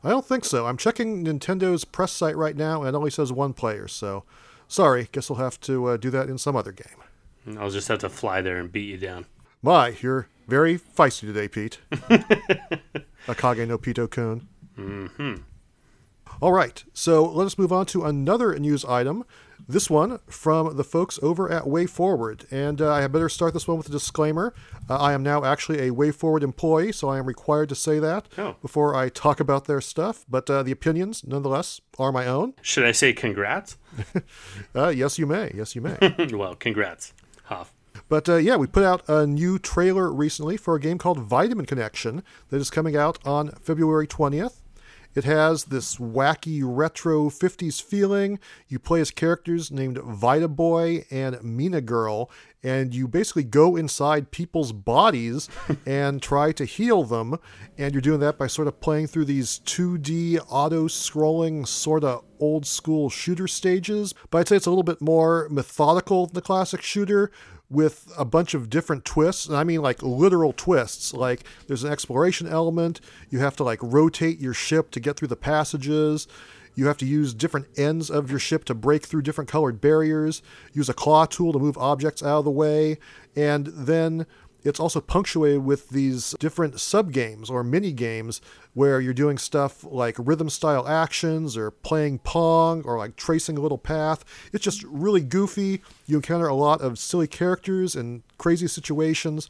[0.03, 0.65] I don't think so.
[0.65, 4.23] I'm checking Nintendo's press site right now, and it only says one player, so
[4.67, 5.09] sorry.
[5.11, 6.87] Guess we'll have to uh, do that in some other game.
[7.57, 9.25] I'll just have to fly there and beat you down.
[9.61, 11.79] My, you're very feisty today, Pete.
[13.27, 14.47] Akage no Pito kun.
[14.77, 15.35] Mm-hmm.
[16.41, 19.23] All right, so let us move on to another news item.
[19.67, 22.51] This one from the folks over at WayForward.
[22.51, 24.55] And uh, I had better start this one with a disclaimer.
[24.89, 28.27] Uh, I am now actually a WayForward employee, so I am required to say that
[28.39, 28.55] Oh.
[28.61, 30.25] before I talk about their stuff.
[30.27, 32.55] But uh, the opinions, nonetheless, are my own.
[32.63, 33.77] Should I say congrats?
[34.73, 35.51] Uh, yes, you may.
[35.53, 35.97] Yes, you may.
[36.31, 37.13] well, congrats,
[37.51, 37.73] Hoff.
[38.09, 41.65] But uh, yeah, we put out a new trailer recently for a game called Vitamin
[41.65, 44.60] Connection that is coming out on February 20th.
[45.13, 48.39] It has this wacky retro 50s feeling.
[48.67, 52.29] You play as characters named Vita Boy and Mina Girl,
[52.63, 55.49] and you basically go inside people's bodies
[55.85, 57.37] and try to heal them.
[57.77, 62.23] And you're doing that by sort of playing through these 2D auto scrolling, sort of
[62.39, 64.13] old school shooter stages.
[64.29, 67.31] But I'd say it's a little bit more methodical than the classic shooter
[67.71, 71.13] with a bunch of different twists and i mean like literal twists.
[71.13, 73.01] Like there's an exploration element.
[73.29, 76.27] You have to like rotate your ship to get through the passages.
[76.75, 80.41] You have to use different ends of your ship to break through different colored barriers.
[80.73, 82.97] Use a claw tool to move objects out of the way.
[83.35, 84.25] And then
[84.63, 88.41] it's also punctuated with these different sub games or mini games
[88.73, 93.61] where you're doing stuff like rhythm style actions or playing Pong or like tracing a
[93.61, 94.23] little path.
[94.53, 95.81] It's just really goofy.
[96.05, 99.49] You encounter a lot of silly characters and crazy situations,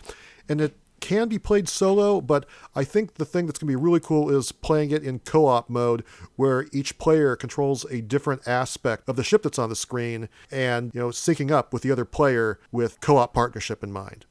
[0.49, 2.45] and it can be played solo, but
[2.75, 5.47] I think the thing that's going to be really cool is playing it in co
[5.47, 6.05] op mode
[6.37, 10.93] where each player controls a different aspect of the ship that's on the screen and,
[10.93, 14.25] you know, syncing up with the other player with co op partnership in mind.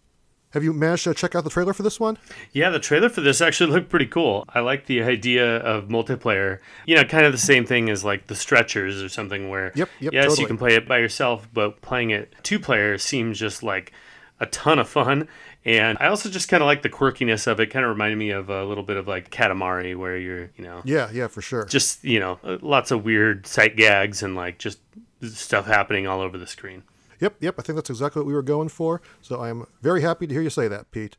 [0.52, 2.18] Have you managed to check out the trailer for this one?
[2.52, 4.44] Yeah, the trailer for this actually looked pretty cool.
[4.48, 6.58] I like the idea of multiplayer.
[6.86, 9.88] You know, kind of the same thing as like the stretchers or something where Yep,
[10.00, 10.40] yep, yes, totally.
[10.40, 13.92] you can play it by yourself, but playing it two player seems just like
[14.40, 15.28] a ton of fun.
[15.64, 17.66] And I also just kind of like the quirkiness of it.
[17.66, 20.80] Kind of reminded me of a little bit of like Katamari, where you're, you know,
[20.84, 21.64] Yeah, yeah, for sure.
[21.66, 24.78] just you know, lots of weird sight gags and like just
[25.22, 26.82] stuff happening all over the screen.
[27.20, 27.54] Yep, yep.
[27.58, 29.00] I think that's exactly what we were going for.
[29.22, 31.16] So I'm very happy to hear you say that, Pete.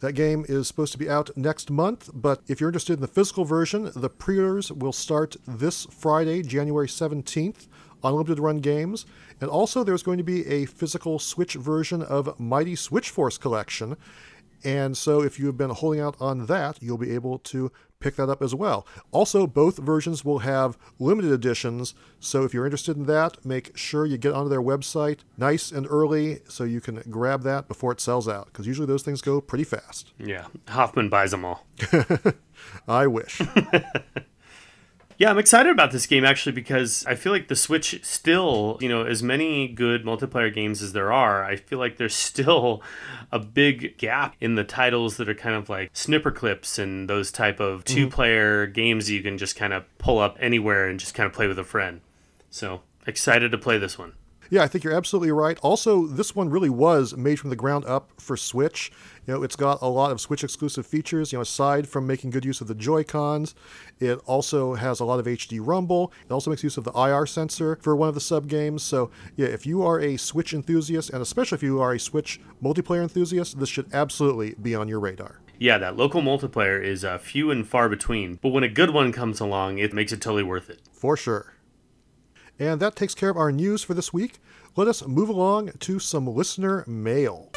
[0.00, 3.06] That game is supposed to be out next month, but if you're interested in the
[3.06, 7.68] physical version, the pre orders will start this Friday, January 17th,
[8.02, 9.06] on Limited Run Games.
[9.40, 13.96] And also, there's going to be a physical Switch version of Mighty Switch Force Collection.
[14.64, 18.16] And so, if you have been holding out on that, you'll be able to pick
[18.16, 18.86] that up as well.
[19.12, 21.94] Also, both versions will have limited editions.
[22.18, 25.86] So, if you're interested in that, make sure you get onto their website nice and
[25.88, 28.46] early so you can grab that before it sells out.
[28.46, 30.12] Because usually those things go pretty fast.
[30.18, 31.66] Yeah, Hoffman buys them all.
[32.88, 33.40] I wish.
[35.16, 38.88] Yeah, I'm excited about this game actually because I feel like the Switch still, you
[38.88, 42.82] know, as many good multiplayer games as there are, I feel like there's still
[43.30, 47.60] a big gap in the titles that are kind of like Snipperclips and those type
[47.60, 47.94] of mm-hmm.
[47.94, 51.46] two-player games you can just kind of pull up anywhere and just kind of play
[51.46, 52.00] with a friend.
[52.50, 54.14] So, excited to play this one.
[54.50, 55.58] Yeah, I think you're absolutely right.
[55.62, 58.92] Also, this one really was made from the ground up for Switch.
[59.26, 62.30] You know, it's got a lot of Switch exclusive features, you know, aside from making
[62.30, 63.54] good use of the Joy-Cons.
[63.98, 66.12] It also has a lot of HD rumble.
[66.28, 68.82] It also makes use of the IR sensor for one of the sub games.
[68.82, 72.40] So, yeah, if you are a Switch enthusiast, and especially if you are a Switch
[72.62, 75.40] multiplayer enthusiast, this should absolutely be on your radar.
[75.58, 79.12] Yeah, that local multiplayer is uh, few and far between, but when a good one
[79.12, 80.80] comes along, it makes it totally worth it.
[80.92, 81.53] For sure.
[82.58, 84.38] And that takes care of our news for this week.
[84.76, 87.50] Let us move along to some listener mail.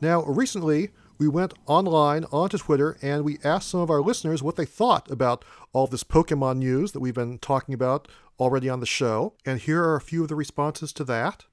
[0.00, 4.56] Now, recently, we went online onto Twitter and we asked some of our listeners what
[4.56, 8.08] they thought about all this Pokemon news that we've been talking about
[8.40, 9.34] already on the show.
[9.46, 11.44] And here are a few of the responses to that.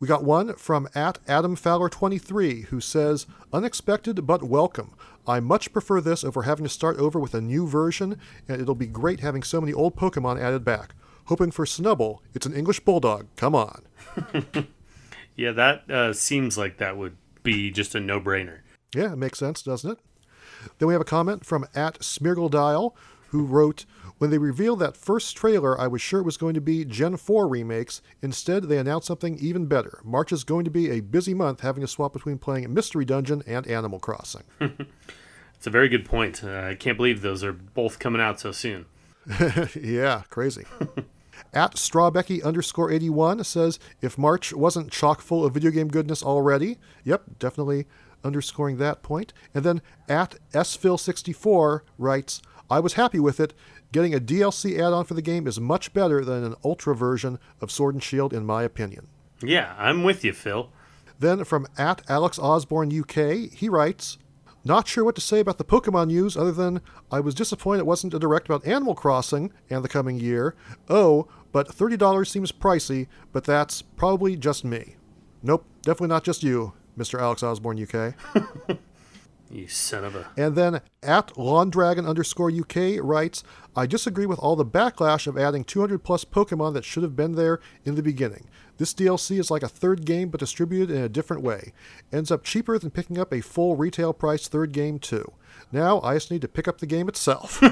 [0.00, 4.94] We got one from at Adam Fowler23 who says, Unexpected but welcome.
[5.26, 8.74] I much prefer this over having to start over with a new version, and it'll
[8.74, 10.94] be great having so many old Pokemon added back.
[11.26, 12.18] Hoping for Snubbull.
[12.34, 13.26] It's an English Bulldog.
[13.36, 13.82] Come on.
[15.36, 18.58] Yeah, that uh, seems like that would be just a no-brainer.
[18.94, 19.98] Yeah, it makes sense, doesn't it?
[20.78, 22.92] Then we have a comment from at Smirgledile,
[23.28, 23.84] who wrote,
[24.18, 27.16] When they revealed that first trailer, I was sure it was going to be Gen
[27.16, 28.00] 4 remakes.
[28.22, 30.00] Instead, they announced something even better.
[30.04, 33.42] March is going to be a busy month having to swap between playing Mystery Dungeon
[33.46, 34.44] and Animal Crossing.
[35.64, 36.44] It's a very good point.
[36.44, 38.84] Uh, I can't believe those are both coming out so soon.
[39.74, 40.66] yeah, crazy.
[41.54, 46.76] At Strawbecky underscore 81 says, if March wasn't chock full of video game goodness already,
[47.02, 47.86] yep, definitely
[48.22, 49.32] underscoring that point.
[49.54, 53.54] And then at SPhil64 writes, I was happy with it.
[53.94, 57.38] Getting a DLC add on for the game is much better than an Ultra version
[57.60, 59.06] of Sword and Shield, in my opinion.
[59.40, 60.68] Yeah, I'm with you, Phil.
[61.20, 64.18] Then from at Alex Osborne UK, he writes,
[64.64, 66.80] Not sure what to say about the Pokemon news other than
[67.12, 70.56] I was disappointed it wasn't a direct about Animal Crossing and the coming year.
[70.90, 74.96] Oh, but $30 seems pricey, but that's probably just me.
[75.40, 77.20] Nope, definitely not just you, Mr.
[77.20, 78.16] Alex Osborne UK.
[79.50, 80.26] You son of a.
[80.36, 83.44] And then at LawnDragon underscore UK writes,
[83.76, 87.34] I disagree with all the backlash of adding 200 plus Pokemon that should have been
[87.34, 88.48] there in the beginning.
[88.78, 91.72] This DLC is like a third game but distributed in a different way.
[92.12, 95.32] Ends up cheaper than picking up a full retail price third game too.
[95.70, 97.62] Now I just need to pick up the game itself.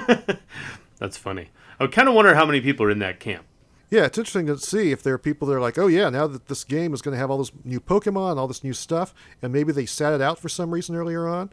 [0.98, 1.50] That's funny.
[1.80, 3.44] I kind of wonder how many people are in that camp.
[3.92, 6.26] Yeah, it's interesting to see if there are people that are like, oh yeah, now
[6.26, 9.14] that this game is going to have all this new Pokemon, all this new stuff,
[9.42, 11.50] and maybe they sat it out for some reason earlier on.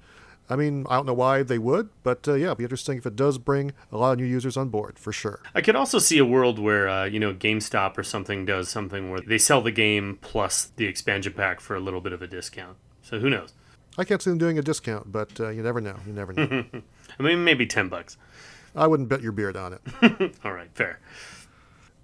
[0.50, 3.06] I mean, I don't know why they would, but uh, yeah, it'd be interesting if
[3.06, 5.42] it does bring a lot of new users on board for sure.
[5.54, 9.12] I could also see a world where, uh, you know, GameStop or something does something
[9.12, 12.28] where they sell the game plus the expansion pack for a little bit of a
[12.28, 12.78] discount.
[13.02, 13.52] So who knows?
[13.98, 15.98] I can't see them doing a discount, but uh, you never know.
[16.08, 16.66] You never know.
[17.20, 18.16] I mean, maybe 10 bucks.
[18.74, 20.36] I wouldn't bet your beard on it.
[20.46, 21.00] All right, fair.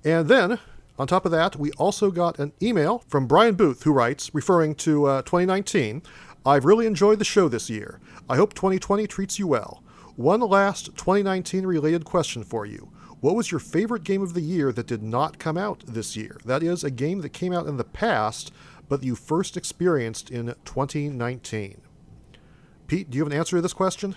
[0.05, 0.59] And then
[0.97, 4.75] On top of that, we also got an email from Brian Booth who writes, referring
[4.75, 6.01] to uh, 2019,
[6.45, 7.99] I've really enjoyed the show this year.
[8.29, 9.83] I hope 2020 treats you well.
[10.15, 12.91] One last 2019 related question for you.
[13.19, 16.37] What was your favorite game of the year that did not come out this year?
[16.45, 18.53] That is, a game that came out in the past,
[18.87, 21.81] but you first experienced in 2019.
[22.87, 24.15] Pete, do you have an answer to this question?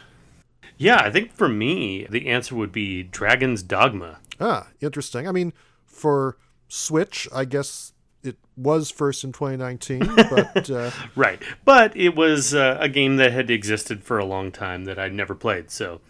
[0.77, 4.19] Yeah, I think for me, the answer would be Dragon's Dogma.
[4.39, 5.27] Ah, interesting.
[5.27, 5.53] I mean,
[5.99, 6.37] for
[6.69, 11.43] Switch, I guess it was first in 2019, but uh, right.
[11.65, 15.15] But it was uh, a game that had existed for a long time that I'd
[15.15, 15.71] never played.
[15.71, 16.01] So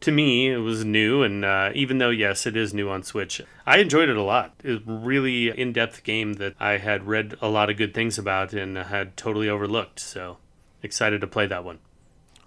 [0.00, 1.22] to me, it was new.
[1.22, 4.54] And uh, even though, yes, it is new on Switch, I enjoyed it a lot.
[4.62, 7.94] It was a really in depth game that I had read a lot of good
[7.94, 9.98] things about and had totally overlooked.
[9.98, 10.38] So
[10.82, 11.78] excited to play that one.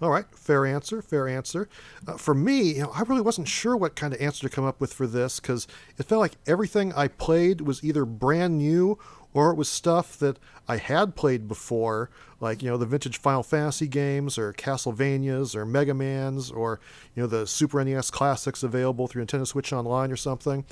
[0.00, 1.68] All right, fair answer, fair answer.
[2.06, 4.64] Uh, for me, you know, I really wasn't sure what kind of answer to come
[4.64, 8.98] up with for this because it felt like everything I played was either brand new
[9.34, 13.42] or it was stuff that I had played before, like you know the vintage Final
[13.42, 16.80] Fantasy games or Castlevanias or Mega Man's or
[17.14, 20.64] you know the Super NES classics available through Nintendo Switch Online or something.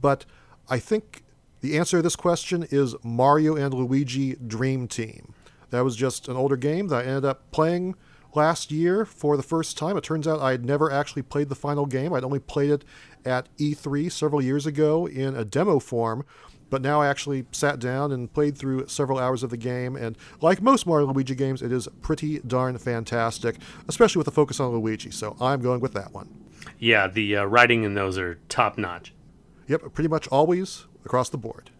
[0.00, 0.24] But
[0.68, 1.22] I think
[1.60, 5.34] the answer to this question is Mario and Luigi Dream Team.
[5.70, 7.94] That was just an older game that I ended up playing
[8.34, 9.96] last year for the first time.
[9.96, 12.12] It turns out I had never actually played the final game.
[12.12, 12.84] I'd only played it
[13.24, 16.24] at E3 several years ago in a demo form.
[16.70, 20.16] But now I actually sat down and played through several hours of the game, and
[20.40, 23.56] like most Mario Luigi games, it is pretty darn fantastic,
[23.88, 25.10] especially with the focus on Luigi.
[25.10, 26.30] So I'm going with that one.
[26.78, 29.12] Yeah, the uh, writing in those are top notch.
[29.68, 31.70] Yep, pretty much always across the board.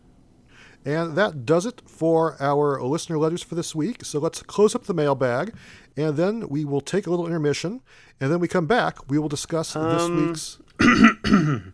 [0.85, 4.05] And that does it for our listener letters for this week.
[4.05, 5.55] So let's close up the mailbag,
[5.97, 7.83] and then we will take a little intermission,
[8.21, 9.09] and then we come back.
[9.09, 10.29] We will discuss um...
[10.29, 10.59] this week's.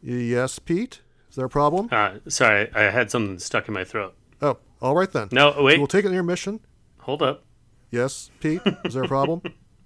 [0.02, 1.00] yes, Pete.
[1.30, 1.88] Is there a problem?
[1.90, 4.14] Uh, sorry, I had something stuck in my throat.
[4.42, 5.28] Oh, all right then.
[5.32, 5.78] No, wait.
[5.78, 6.60] we'll take an intermission.
[7.00, 7.44] Hold up.
[7.90, 8.60] Yes, Pete.
[8.84, 9.42] Is there a problem?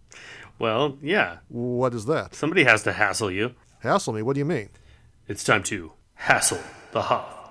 [0.58, 1.38] well, yeah.
[1.48, 2.34] What is that?
[2.34, 3.54] Somebody has to hassle you.
[3.80, 4.22] Hassle me?
[4.22, 4.70] What do you mean?
[5.28, 6.60] It's time to hassle
[6.92, 7.41] the Hoff.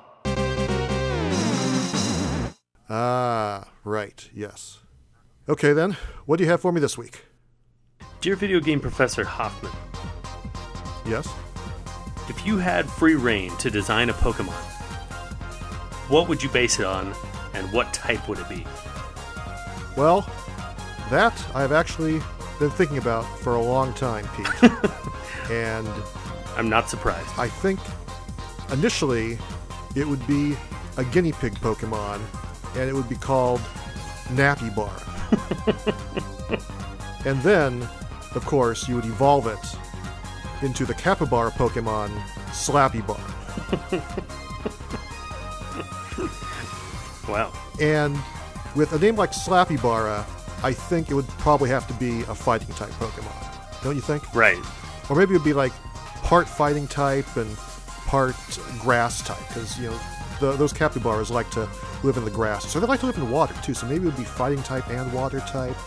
[2.93, 4.30] Ah, right.
[4.36, 4.80] Yes.
[5.47, 5.95] Okay then.
[6.25, 7.23] What do you have for me this week?
[8.19, 9.71] Dear video game professor Hoffman.
[11.06, 11.34] Yes.
[12.27, 14.51] If you had free reign to design a Pokemon,
[16.10, 17.13] what would you base it on,
[17.54, 18.65] and what type would it be?
[19.95, 20.30] Well,
[21.10, 22.21] that I've actually
[22.60, 24.71] been thinking about for a long time, Pete.
[25.49, 25.88] and
[26.58, 27.30] I'm not surprised.
[27.38, 27.80] I think
[28.69, 29.38] initially
[29.95, 30.58] it would be
[30.97, 32.19] a guinea pig Pokemon,
[32.76, 33.60] and it would be called
[34.30, 34.92] Nappy Bar.
[37.26, 37.88] and then,
[38.36, 42.10] of course, you would evolve it into the Capybara Pokemon
[42.52, 43.20] Slappy Bar.
[47.28, 47.52] wow.
[47.80, 48.18] And
[48.76, 50.26] with a name like Slappy Bara, uh,
[50.64, 53.84] I think it would probably have to be a fighting type Pokemon.
[53.84, 54.34] Don't you think?
[54.36, 54.60] Right.
[55.10, 55.74] Or maybe it would be like
[56.24, 57.56] part fighting type and
[58.06, 58.36] part
[58.80, 60.00] grass type, because, you know,
[60.41, 61.69] the, those capybaras like to
[62.04, 62.69] live in the grass.
[62.69, 63.73] So they like to live in water, too.
[63.73, 65.77] So maybe it would be fighting type and water type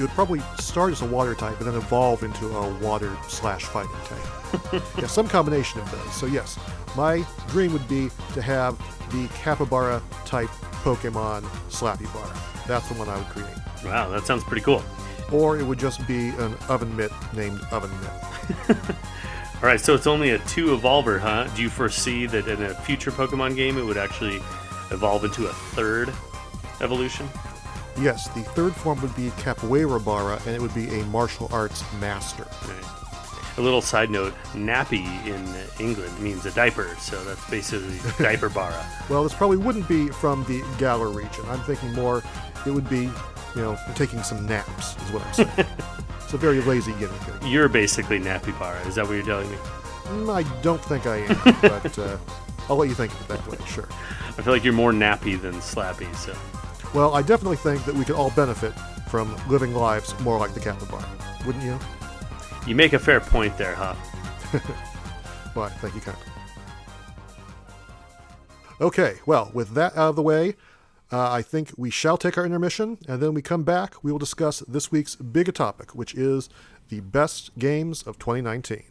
[0.00, 3.64] it would probably start as a water type and then evolve into a water slash
[3.64, 4.82] fighting type.
[4.98, 6.14] yeah, some combination of those.
[6.14, 6.58] So yes,
[6.96, 8.78] my dream would be to have
[9.12, 10.48] the Capybara type
[10.82, 12.34] Pokemon Slappy Bar.
[12.66, 13.54] That's the one I would create.
[13.84, 14.82] Wow, that sounds pretty cool.
[15.30, 18.78] Or it would just be an oven mitt named Oven Mitt.
[19.62, 21.46] All right, so it's only a two evolver, huh?
[21.54, 24.36] Do you foresee that in a future Pokemon game it would actually
[24.90, 26.10] evolve into a third
[26.80, 27.28] evolution?
[28.00, 31.84] Yes, the third form would be Capoeira Bara, and it would be a martial arts
[32.00, 32.46] master.
[32.66, 32.84] Right.
[33.58, 38.86] A little side note nappy in England means a diaper, so that's basically diaper bara.
[39.10, 41.44] well, this probably wouldn't be from the Galar region.
[41.48, 42.22] I'm thinking more
[42.64, 43.02] it would be,
[43.54, 45.68] you know, taking some naps, is what I'm saying.
[46.30, 47.20] it's a very lazy gimmick.
[47.42, 49.56] You're basically nappy bara, is that what you're telling me?
[50.04, 52.16] Mm, I don't think I am, but uh,
[52.68, 53.88] I'll let you think of it that way, sure.
[54.38, 56.36] I feel like you're more nappy than slappy, so.
[56.94, 58.72] Well, I definitely think that we could all benefit
[59.08, 61.04] from living lives more like the Capybara,
[61.44, 61.76] wouldn't you?
[62.64, 63.94] You make a fair point there, huh?
[65.54, 66.18] Why, thank you, Count.
[68.80, 70.54] Okay, well, with that out of the way,
[71.12, 74.02] uh, I think we shall take our intermission, and then we come back.
[74.02, 76.48] We will discuss this week's big topic, which is
[76.88, 78.84] the best games of 2019.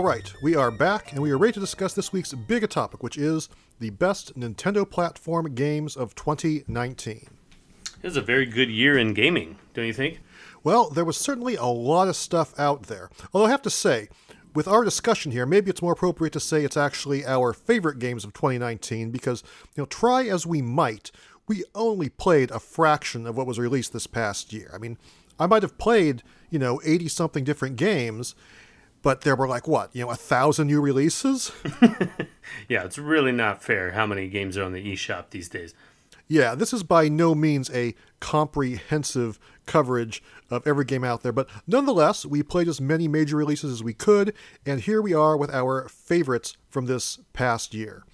[0.00, 3.02] All right, we are back and we are ready to discuss this week's big topic,
[3.02, 7.28] which is the best Nintendo platform games of 2019.
[8.02, 10.20] It was a very good year in gaming, don't you think?
[10.64, 13.10] Well, there was certainly a lot of stuff out there.
[13.34, 14.08] Although I have to say,
[14.54, 18.24] with our discussion here, maybe it's more appropriate to say it's actually our favorite games
[18.24, 19.42] of 2019 because,
[19.76, 21.10] you know, try as we might,
[21.46, 24.70] we only played a fraction of what was released this past year.
[24.72, 24.96] I mean,
[25.38, 28.34] I might have played, you know, 80 something different games,
[29.02, 31.52] but there were like what, you know, a thousand new releases?
[32.68, 35.74] yeah, it's really not fair how many games are on the eShop these days.
[36.28, 41.48] Yeah, this is by no means a comprehensive coverage of every game out there, but
[41.66, 44.32] nonetheless, we played as many major releases as we could,
[44.64, 48.04] and here we are with our favorites from this past year.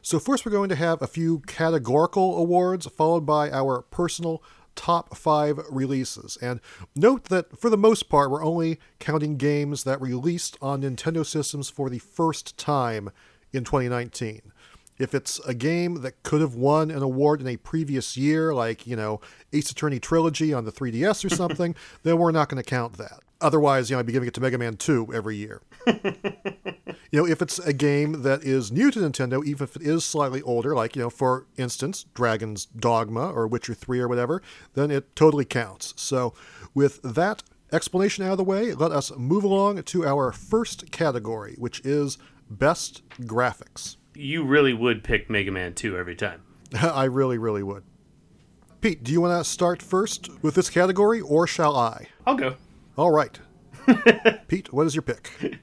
[0.00, 4.40] So, first, we're going to have a few categorical awards, followed by our personal
[4.76, 6.36] top five releases.
[6.40, 6.60] And
[6.94, 11.68] note that for the most part, we're only counting games that released on Nintendo systems
[11.68, 13.10] for the first time
[13.52, 14.52] in 2019.
[14.98, 18.86] If it's a game that could have won an award in a previous year, like,
[18.86, 19.20] you know,
[19.52, 23.20] Ace Attorney Trilogy on the 3DS or something, then we're not going to count that.
[23.40, 25.60] Otherwise, you know, I'd be giving it to Mega Man 2 every year.
[27.10, 30.04] you know, if it's a game that is new to Nintendo, even if it is
[30.04, 34.42] slightly older, like, you know, for instance, Dragon's Dogma or Witcher 3 or whatever,
[34.74, 35.94] then it totally counts.
[35.96, 36.34] So,
[36.74, 37.42] with that
[37.72, 42.18] explanation out of the way, let us move along to our first category, which is
[42.48, 46.42] Best Graphics you really would pick Mega Man 2 every time.
[46.80, 47.84] I really, really would.
[48.80, 52.08] Pete, do you want to start first with this category, or shall I?
[52.26, 52.56] I'll go.
[52.96, 53.38] All right.
[54.48, 55.58] Pete, what is your pick?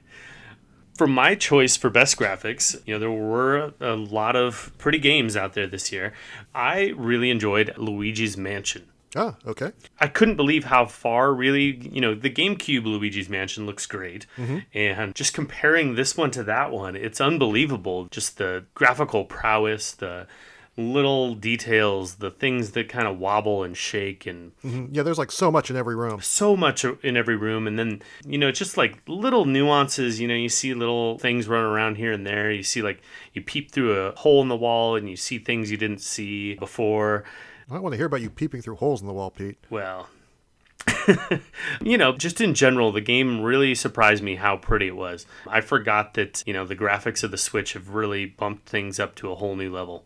[0.96, 5.36] For my choice for best graphics, you know, there were a lot of pretty games
[5.36, 6.12] out there this year.
[6.54, 8.86] I really enjoyed Luigi's Mansion.
[9.16, 9.72] Ah, okay.
[10.00, 14.26] I couldn't believe how far really, you know, the GameCube Luigi's Mansion looks great.
[14.36, 14.58] Mm-hmm.
[14.72, 18.06] And just comparing this one to that one, it's unbelievable.
[18.10, 20.26] Just the graphical prowess, the
[20.76, 24.86] little details, the things that kind of wobble and shake and mm-hmm.
[24.90, 26.20] yeah, there's like so much in every room.
[26.20, 30.34] So much in every room and then, you know, just like little nuances, you know,
[30.34, 32.50] you see little things running around here and there.
[32.50, 33.02] You see like
[33.32, 36.54] you peep through a hole in the wall and you see things you didn't see
[36.54, 37.24] before
[37.70, 39.56] I don't want to hear about you peeping through holes in the wall, Pete.
[39.70, 40.08] Well,
[41.82, 45.26] you know, just in general, the game really surprised me how pretty it was.
[45.46, 49.14] I forgot that, you know, the graphics of the Switch have really bumped things up
[49.16, 50.04] to a whole new level.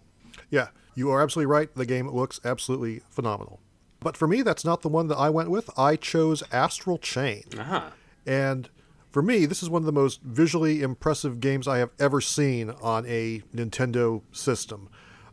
[0.50, 1.74] Yeah, you are absolutely right.
[1.74, 3.60] The game looks absolutely phenomenal.
[4.00, 5.70] But for me, that's not the one that I went with.
[5.76, 7.44] I chose Astral Chain.
[7.58, 7.90] Uh-huh.
[8.26, 8.68] And
[9.10, 12.70] for me, this is one of the most visually impressive games I have ever seen
[12.82, 14.88] on a Nintendo system.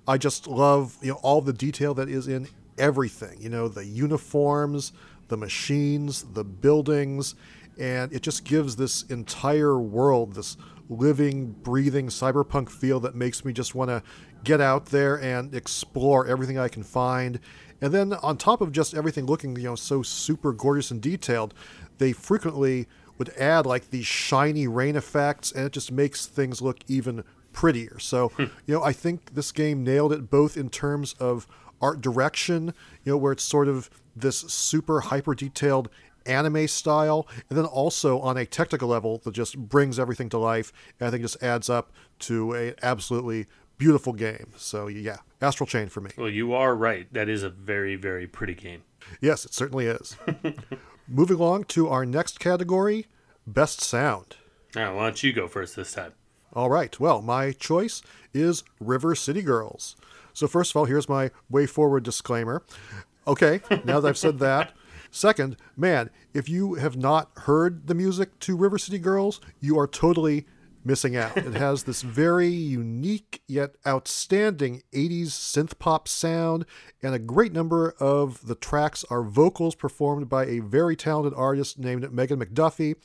[0.08, 2.48] I just love you know all the detail that is in
[2.78, 3.42] everything.
[3.42, 4.94] You know the uniforms,
[5.28, 7.36] the machines, the buildings,
[7.78, 10.58] and it just gives this entire world this
[10.90, 14.04] living, breathing cyberpunk feel that makes me just want to
[14.44, 17.40] get out there and explore everything I can find.
[17.82, 21.54] And then on top of just everything looking, you know, so super gorgeous and detailed,
[21.98, 26.80] they frequently would add like these shiny rain effects and it just makes things look
[26.88, 27.24] even
[27.54, 27.98] prettier.
[28.00, 28.46] So, hmm.
[28.66, 31.48] you know, I think this game nailed it both in terms of
[31.82, 32.74] art direction,
[33.04, 35.90] you know, where it's sort of this super hyper detailed
[36.26, 40.72] anime style, and then also on a technical level that just brings everything to life.
[41.00, 43.48] And I think just adds up to an absolutely
[43.78, 44.52] beautiful game.
[44.58, 46.12] So, yeah, Astral Chain for me.
[46.18, 47.12] Well, you are right.
[47.14, 48.84] That is a very, very pretty game.
[49.22, 50.18] Yes, it certainly is.
[51.08, 53.08] Moving along to our next category
[53.46, 54.38] Best Sound.
[54.76, 56.14] Right, why don't you go first this time?
[56.54, 57.00] All right.
[57.00, 58.02] Well, my choice
[58.34, 59.96] is River City Girls.
[60.34, 62.64] So, first of all, here's my WayForward disclaimer.
[63.28, 64.74] Okay, now that I've said that.
[65.16, 69.88] Second, man, if you have not heard the music to River City Girls, you are
[69.88, 70.46] totally
[70.86, 71.36] missing out.
[71.36, 76.66] It has this very unique yet outstanding 80s synth pop sound,
[77.02, 81.80] and a great number of the tracks are vocals performed by a very talented artist
[81.80, 82.96] named Megan McDuffie.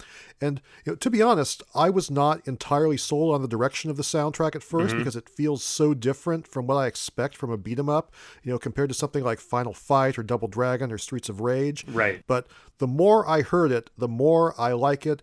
[0.40, 3.96] And you know, to be honest, I was not entirely sold on the direction of
[3.96, 4.98] the soundtrack at 1st mm-hmm.
[4.98, 8.12] because it feels so different from what I expect from a beat 'em up,
[8.42, 11.84] you know, compared to something like Final Fight or Double Dragon or Streets of Rage.
[11.88, 12.22] Right.
[12.26, 12.46] But
[12.78, 15.22] the more I heard it, the more I like it.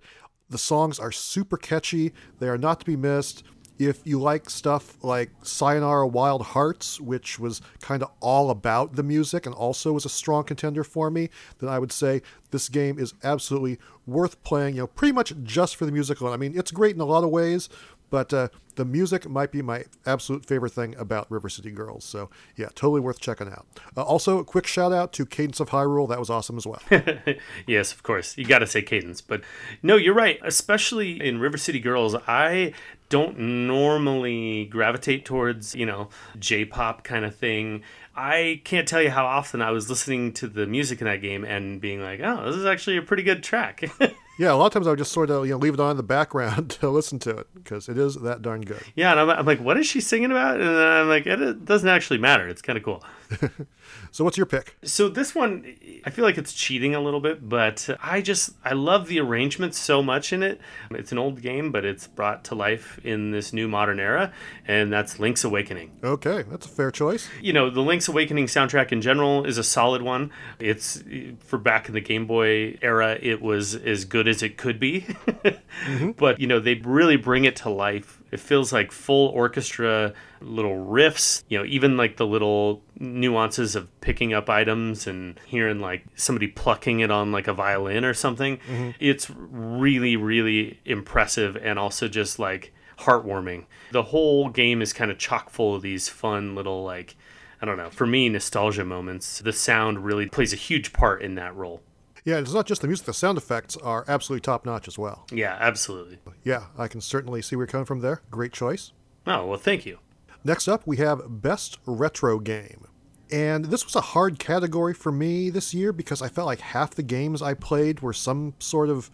[0.50, 2.14] The songs are super catchy.
[2.39, 3.43] They are not to be missed.
[3.80, 9.04] If you like stuff like Sayonara Wild Hearts, which was kind of all about the
[9.04, 11.30] music and also was a strong contender for me,
[11.60, 13.78] then I would say this game is absolutely
[14.08, 16.34] worth playing, you know, pretty much just for the music alone.
[16.34, 17.70] I mean, it's great in a lot of ways,
[18.10, 22.05] But uh, the music might be my absolute favorite thing about River City Girls.
[22.05, 23.66] So, yeah, totally worth checking out.
[23.95, 26.08] Uh, also, a quick shout out to Cadence of Hyrule.
[26.08, 26.82] That was awesome as well.
[27.68, 28.38] yes, of course.
[28.38, 29.20] You got to say Cadence.
[29.22, 29.41] But
[29.84, 30.39] no, you're right.
[30.43, 32.74] Especially in River City Girls, I
[33.10, 37.84] don't normally gravitate towards, you know, J pop kind of thing.
[38.16, 41.43] I can't tell you how often I was listening to the music in that game
[41.45, 43.84] and being like, oh, this is actually a pretty good track.
[44.38, 45.92] Yeah, a lot of times I would just sort of you know leave it on
[45.92, 48.84] in the background to listen to it because it is that darn good.
[48.96, 50.60] Yeah, and I'm, I'm, like, what is she singing about?
[50.60, 52.48] And I'm like, it doesn't actually matter.
[52.48, 53.04] It's kind of cool.
[54.12, 54.78] so what's your pick?
[54.84, 55.76] So this one,
[56.06, 59.76] I feel like it's cheating a little bit, but I just I love the arrangement
[59.76, 60.60] so much in it.
[60.92, 64.32] It's an old game, but it's brought to life in this new modern era,
[64.66, 65.92] and that's Link's Awakening.
[66.04, 67.30] Okay, that's a fair choice.
[67.42, 70.32] You know, the Link's Awakening soundtrack in general is a solid one.
[70.60, 71.04] It's
[71.40, 75.02] for back in the Game Boy era, it was as good as it could be.
[75.28, 76.12] mm-hmm.
[76.12, 80.86] But you know, they really bring it to life it feels like full orchestra little
[80.86, 86.06] riffs you know even like the little nuances of picking up items and hearing like
[86.16, 88.58] somebody plucking it on like a violin or something.
[88.58, 88.92] Mm-hmm.
[89.00, 93.66] it's really really impressive and also just like heartwarming.
[93.92, 97.16] The whole game is kind of chock full of these fun little like
[97.60, 99.40] i don't know for me nostalgia moments.
[99.40, 101.82] The sound really plays a huge part in that role
[102.28, 105.26] yeah, it's not just the music, the sound effects are absolutely top notch as well.
[105.32, 106.20] Yeah, absolutely.
[106.44, 108.22] Yeah, I can certainly see where you're coming from there.
[108.30, 108.92] Great choice.
[109.26, 110.00] Oh, well, thank you.
[110.44, 112.86] Next up, we have Best Retro Game.
[113.32, 116.96] And this was a hard category for me this year because I felt like half
[116.96, 119.10] the games I played were some sort of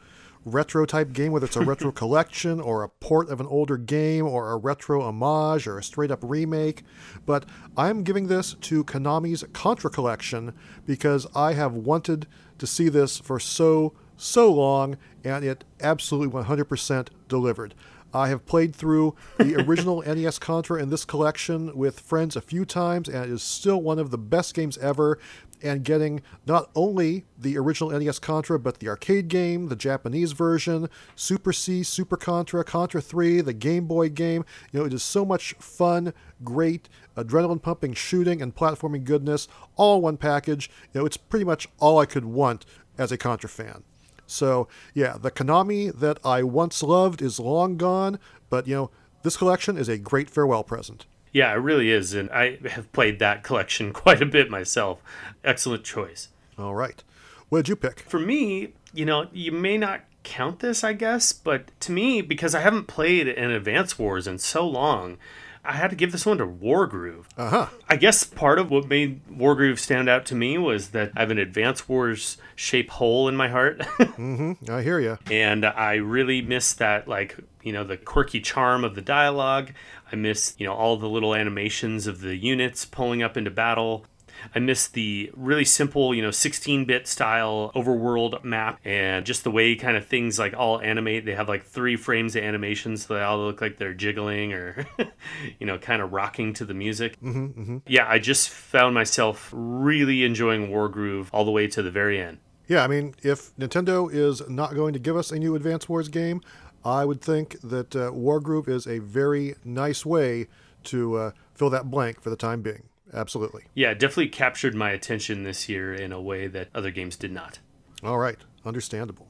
[0.45, 4.26] retro type game, whether it's a retro collection or a port of an older game
[4.26, 6.84] or a retro homage or a straight up remake.
[7.26, 7.45] But
[7.78, 10.53] I'm giving this to Konami's Contra Collection
[10.86, 12.28] because I have wanted
[12.64, 14.95] to see this for so, so long,
[15.26, 17.76] and it absolutely 100% delivered.
[18.14, 22.64] I have played through the original NES Contra in this collection with friends a few
[22.64, 25.20] times, and it is still one of the best games ever.
[25.61, 30.89] And getting not only the original NES Contra, but the arcade game, the Japanese version,
[31.16, 34.43] Super C, Super Contra, Contra 3, the Game Boy game.
[34.72, 39.97] You know, it is so much fun, great, adrenaline pumping shooting, and platforming goodness, all
[39.97, 40.70] in one package.
[40.93, 42.66] You know, it's pretty much all I could want
[42.97, 43.84] as a Contra fan.
[44.26, 48.91] So, yeah, the Konami that I once loved is long gone, but, you know,
[49.24, 51.05] this collection is a great farewell present.
[51.32, 52.14] Yeah, it really is.
[52.14, 55.01] And I have played that collection quite a bit myself.
[55.43, 56.30] Excellent choice.
[56.57, 57.03] All right.
[57.49, 58.01] What did you pick?
[58.01, 62.55] For me, you know, you may not count this, I guess, but to me, because
[62.55, 65.18] I haven't played an Advance Wars in so long,
[65.66, 67.26] I had to give this one to Wargroove.
[67.38, 67.68] Uh huh.
[67.88, 71.32] I guess part of what made Wargroove stand out to me was that I have
[71.32, 73.80] an Advance Wars shape hole in my heart.
[73.99, 74.72] mm-hmm.
[74.72, 75.18] I hear you.
[75.32, 79.72] And I really miss that, like, you know, the quirky charm of the dialogue.
[80.11, 84.05] I miss, you know, all the little animations of the units pulling up into battle.
[84.53, 89.75] I miss the really simple, you know, 16-bit style overworld map and just the way
[89.75, 91.25] kind of things like all animate.
[91.25, 94.87] They have like three frames of animation, so they all look like they're jiggling or,
[95.59, 97.19] you know, kind of rocking to the music.
[97.21, 97.77] Mm-hmm, mm-hmm.
[97.87, 102.39] Yeah, I just found myself really enjoying Wargroove all the way to the very end.
[102.67, 106.07] Yeah, I mean, if Nintendo is not going to give us a new Advance Wars
[106.07, 106.41] game,
[106.85, 110.47] I would think that uh, Wargroove is a very nice way
[110.85, 112.83] to uh, fill that blank for the time being
[113.14, 113.64] absolutely.
[113.74, 117.59] Yeah, definitely captured my attention this year in a way that other games did not.
[118.03, 119.28] All right, understandable.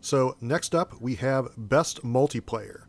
[0.00, 2.84] So, next up, we have Best Multiplayer.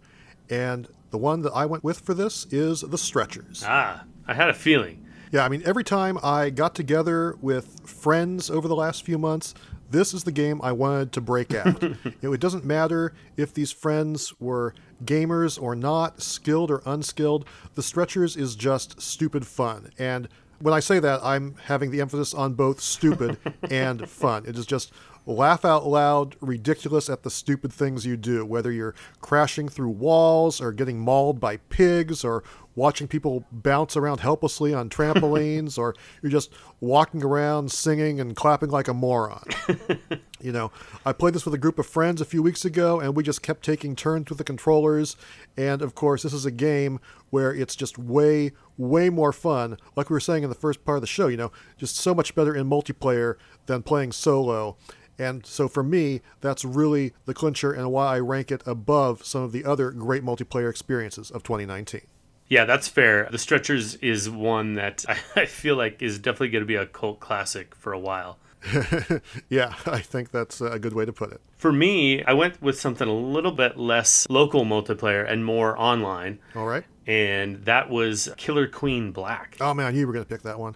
[0.49, 3.63] And the one that I went with for this is The Stretchers.
[3.65, 5.05] Ah, I had a feeling.
[5.31, 9.53] Yeah, I mean, every time I got together with friends over the last few months,
[9.89, 11.81] this is the game I wanted to break out.
[11.81, 14.73] you know, it doesn't matter if these friends were
[15.03, 17.45] gamers or not, skilled or unskilled.
[17.75, 19.91] The Stretchers is just stupid fun.
[19.97, 20.29] And
[20.59, 23.37] when I say that, I'm having the emphasis on both stupid
[23.69, 24.45] and fun.
[24.45, 24.91] It is just
[25.29, 30.59] laugh out loud, ridiculous at the stupid things you do, whether you're crashing through walls
[30.59, 32.43] or getting mauled by pigs or
[32.75, 38.69] watching people bounce around helplessly on trampolines or you're just walking around singing and clapping
[38.69, 39.43] like a moron.
[40.41, 40.71] you know,
[41.05, 43.41] I played this with a group of friends a few weeks ago and we just
[43.43, 45.17] kept taking turns with the controllers.
[45.57, 46.99] And of course, this is a game
[47.31, 49.77] where it's just way, way more fun.
[49.95, 52.15] Like we were saying in the first part of the show, you know, just so
[52.15, 53.35] much better in multiplayer
[53.69, 54.75] than playing solo.
[55.17, 59.43] And so for me, that's really the clincher and why I rank it above some
[59.43, 62.01] of the other great multiplayer experiences of 2019.
[62.47, 63.27] Yeah, that's fair.
[63.29, 66.85] The Stretchers is one that I, I feel like is definitely going to be a
[66.85, 68.39] cult classic for a while.
[69.49, 71.39] yeah, I think that's a good way to put it.
[71.57, 76.39] For me, I went with something a little bit less local multiplayer and more online.
[76.55, 76.83] All right.
[77.07, 79.57] And that was Killer Queen Black.
[79.61, 80.75] Oh man, you were going to pick that one.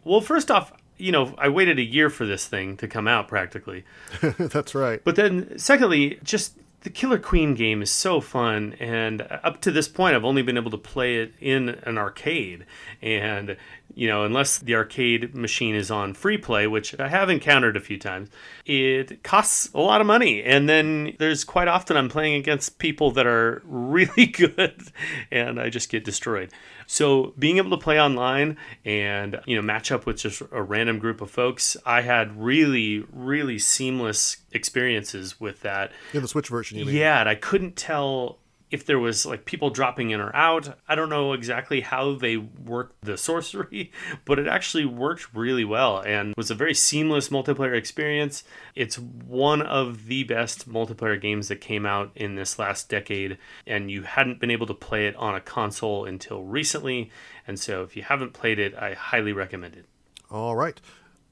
[0.03, 3.28] well, first off, you know, I waited a year for this thing to come out
[3.28, 3.86] practically.
[4.22, 5.02] That's right.
[5.04, 9.88] But then, secondly, just the Killer Queen game is so fun, and up to this
[9.88, 12.66] point, I've only been able to play it in an arcade.
[13.02, 13.58] And
[13.98, 17.80] you know, unless the arcade machine is on free play, which I have encountered a
[17.80, 18.30] few times,
[18.64, 20.43] it costs a lot of money.
[20.43, 24.84] And then there's quite often I'm playing against people that are really good,
[25.32, 26.52] and I just get destroyed.
[26.86, 31.00] So being able to play online and you know match up with just a random
[31.00, 35.91] group of folks, I had really really seamless experiences with that.
[36.14, 36.95] In the Switch version, you mean?
[36.95, 38.38] Yeah, and I couldn't tell
[38.70, 40.78] if there was like people dropping in or out.
[40.88, 43.91] I don't know exactly how they worked the sorcery,
[44.26, 48.43] but it actually worked really well and was a very seamless multiplayer experience.
[48.76, 53.89] It's one of the best multiplayer games that came out in this last decade, and
[53.89, 57.09] you hadn't been able to play it on a console until recently.
[57.47, 59.86] And so if you haven't played it, I highly recommend it.
[60.30, 60.80] All right.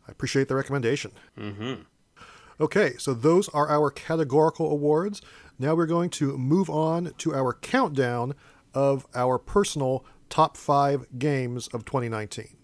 [0.08, 1.12] I appreciate the recommendation.
[1.38, 1.82] Mm-hmm.
[2.60, 5.22] Okay, so those are our categorical awards.
[5.60, 8.34] Now we're going to move on to our countdown
[8.74, 12.56] of our personal top five games of 2019.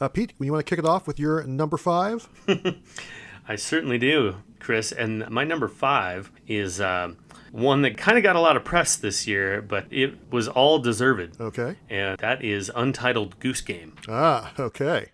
[0.00, 2.28] Uh, Pete, you want to kick it off with your number five?
[3.48, 4.92] I certainly do, Chris.
[4.92, 7.12] And my number five is uh,
[7.52, 10.78] one that kind of got a lot of press this year, but it was all
[10.78, 11.40] deserved.
[11.40, 11.76] Okay.
[11.88, 13.96] And that is Untitled Goose Game.
[14.08, 15.10] Ah, okay.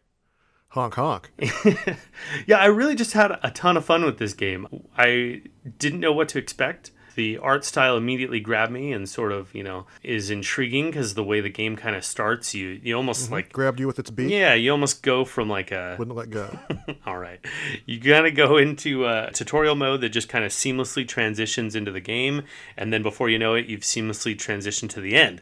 [0.76, 1.32] Honk honk.
[2.46, 4.68] yeah, I really just had a ton of fun with this game.
[4.96, 5.40] I
[5.78, 6.90] didn't know what to expect.
[7.14, 11.24] The art style immediately grabbed me and sort of, you know, is intriguing because the
[11.24, 13.32] way the game kind of starts, you you almost mm-hmm.
[13.32, 14.30] like grabbed you with its beak.
[14.30, 16.58] Yeah, you almost go from like a wouldn't let go.
[17.06, 17.40] all right,
[17.86, 22.00] you gotta go into a tutorial mode that just kind of seamlessly transitions into the
[22.00, 22.42] game,
[22.76, 25.40] and then before you know it, you've seamlessly transitioned to the end.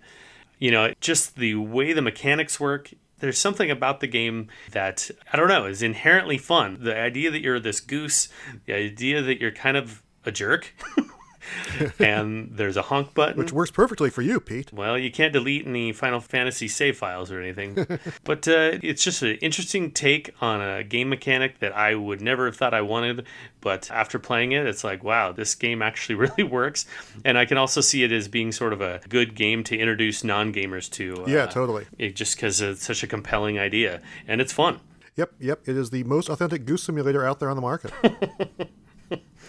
[0.60, 5.36] You know, just the way the mechanics work there's something about the game that I
[5.36, 6.78] don't know is inherently fun.
[6.80, 8.28] The idea that you're this goose,
[8.66, 10.74] the idea that you're kind of a jerk.
[11.98, 13.36] and there's a honk button.
[13.36, 14.72] Which works perfectly for you, Pete.
[14.72, 17.74] Well, you can't delete any Final Fantasy save files or anything.
[18.24, 22.46] but uh, it's just an interesting take on a game mechanic that I would never
[22.46, 23.26] have thought I wanted.
[23.60, 26.86] But after playing it, it's like, wow, this game actually really works.
[27.24, 30.24] And I can also see it as being sort of a good game to introduce
[30.24, 31.24] non gamers to.
[31.24, 31.86] Uh, yeah, totally.
[31.98, 34.00] It, just because it's such a compelling idea.
[34.26, 34.80] And it's fun.
[35.16, 35.60] Yep, yep.
[35.64, 37.92] It is the most authentic goose simulator out there on the market.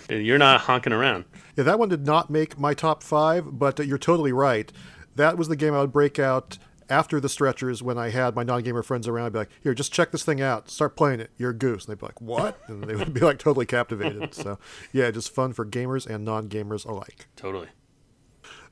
[0.09, 1.25] You're not honking around.
[1.55, 4.71] Yeah, that one did not make my top five, but uh, you're totally right.
[5.15, 6.57] That was the game I would break out
[6.89, 9.27] after the stretchers when I had my non-gamer friends around.
[9.27, 10.69] I'd be like, "Here, just check this thing out.
[10.69, 11.31] Start playing it.
[11.37, 14.33] You're a goose." And they'd be like, "What?" And they would be like totally captivated.
[14.35, 14.59] So,
[14.91, 17.27] yeah, just fun for gamers and non-gamers alike.
[17.35, 17.69] Totally.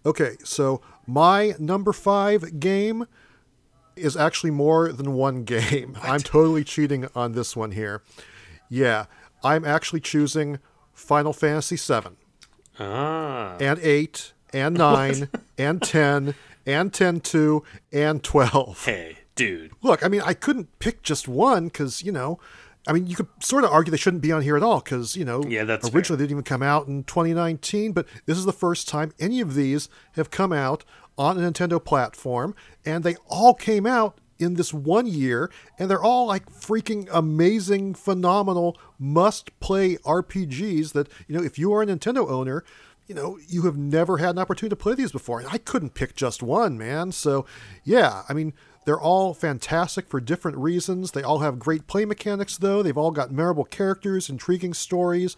[0.05, 3.07] Okay, so my number five game
[3.95, 5.93] is actually more than one game.
[5.93, 6.03] What?
[6.03, 8.03] I'm totally cheating on this one here.
[8.69, 9.05] Yeah,
[9.43, 10.59] I'm actually choosing
[11.03, 12.15] Final Fantasy VII,
[12.79, 13.57] ah.
[13.59, 16.35] and 8, and 9, and 10,
[16.65, 18.85] and 10 2, and 12.
[18.85, 19.71] Hey, dude.
[19.81, 22.39] Look, I mean, I couldn't pick just one because, you know,
[22.87, 25.15] I mean, you could sort of argue they shouldn't be on here at all because,
[25.15, 26.17] you know, yeah, that's originally fair.
[26.17, 29.55] they didn't even come out in 2019, but this is the first time any of
[29.55, 30.83] these have come out
[31.17, 36.03] on a Nintendo platform, and they all came out in this one year, and they're
[36.03, 41.85] all like freaking amazing, phenomenal, must play RPGs that, you know, if you are a
[41.85, 42.63] Nintendo owner,
[43.07, 45.39] you know, you have never had an opportunity to play these before.
[45.39, 47.11] And I couldn't pick just one, man.
[47.11, 47.45] So,
[47.83, 48.53] yeah, I mean,
[48.85, 51.11] they're all fantastic for different reasons.
[51.11, 52.81] They all have great play mechanics, though.
[52.81, 55.35] They've all got memorable characters, intriguing stories,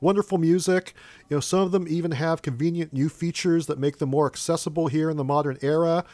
[0.00, 0.94] wonderful music.
[1.28, 4.88] You know, some of them even have convenient new features that make them more accessible
[4.88, 6.04] here in the modern era.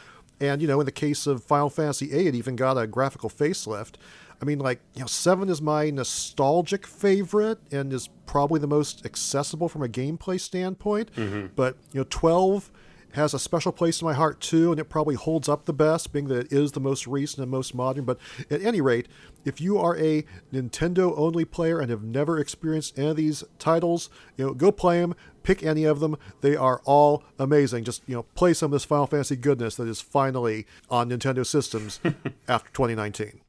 [0.41, 3.29] And, you know, in the case of Final Fantasy VIII, it even got a graphical
[3.29, 3.95] facelift.
[4.41, 9.05] I mean, like, you know, 7 is my nostalgic favorite and is probably the most
[9.05, 11.13] accessible from a gameplay standpoint.
[11.15, 11.49] Mm-hmm.
[11.57, 12.71] But, you know, 12
[13.13, 16.13] has a special place in my heart too, and it probably holds up the best,
[16.13, 18.05] being that it is the most recent and most modern.
[18.05, 18.19] But
[18.51, 19.09] at any rate,
[19.45, 24.11] if you are a Nintendo only player and have never experienced any of these titles,
[24.37, 25.15] you know, go play them,
[25.49, 26.15] pick any of them.
[26.43, 27.85] They are all amazing.
[27.85, 31.45] Just, you know, play some of this Final Fantasy goodness that is finally on Nintendo
[31.45, 32.01] systems
[32.49, 33.41] after 2019.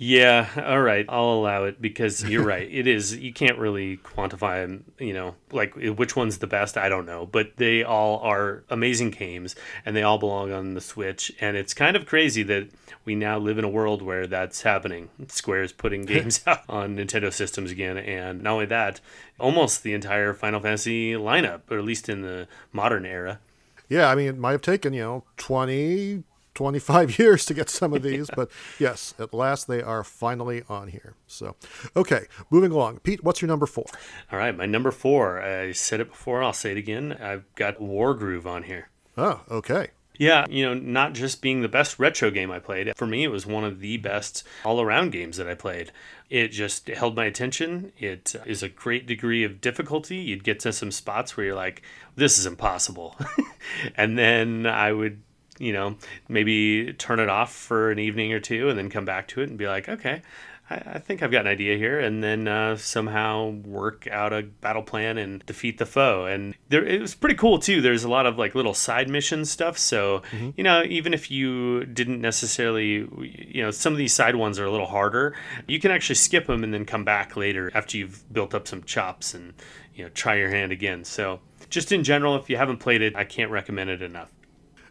[0.00, 1.04] Yeah, all right.
[1.08, 2.68] I'll allow it because you're right.
[2.70, 6.88] It is you can't really quantify them, you know, like which one's the best, I
[6.88, 11.32] don't know, but they all are amazing games and they all belong on the Switch
[11.40, 12.68] and it's kind of crazy that
[13.04, 15.08] we now live in a world where that's happening.
[15.26, 19.00] Square's putting games out on Nintendo systems again and not only that,
[19.40, 23.40] almost the entire Final Fantasy lineup, or at least in the modern era.
[23.88, 26.22] Yeah, I mean, it might have taken, you know, 20,
[26.58, 28.50] 25 years to get some of these, but
[28.80, 31.14] yes, at last they are finally on here.
[31.28, 31.54] So,
[31.94, 32.98] okay, moving along.
[32.98, 33.84] Pete, what's your number four?
[34.32, 35.40] All right, my number four.
[35.40, 37.16] I said it before, I'll say it again.
[37.20, 38.88] I've got Wargroove on here.
[39.16, 39.90] Oh, okay.
[40.18, 42.92] Yeah, you know, not just being the best retro game I played.
[42.96, 45.92] For me, it was one of the best all around games that I played.
[46.28, 47.92] It just held my attention.
[47.96, 50.16] It is a great degree of difficulty.
[50.16, 51.82] You'd get to some spots where you're like,
[52.16, 53.16] this is impossible.
[53.94, 55.22] and then I would
[55.58, 55.96] you know,
[56.28, 59.48] maybe turn it off for an evening or two and then come back to it
[59.48, 60.22] and be like, okay,
[60.70, 64.42] I, I think I've got an idea here, and then uh, somehow work out a
[64.42, 66.26] battle plan and defeat the foe.
[66.26, 67.80] And there, it was pretty cool too.
[67.80, 69.78] There's a lot of like little side mission stuff.
[69.78, 70.50] So mm-hmm.
[70.56, 73.08] you know, even if you didn't necessarily,
[73.52, 75.34] you know, some of these side ones are a little harder.
[75.66, 78.82] You can actually skip them and then come back later after you've built up some
[78.84, 79.54] chops and
[79.94, 81.04] you know try your hand again.
[81.04, 81.40] So
[81.70, 84.32] just in general, if you haven't played it, I can't recommend it enough.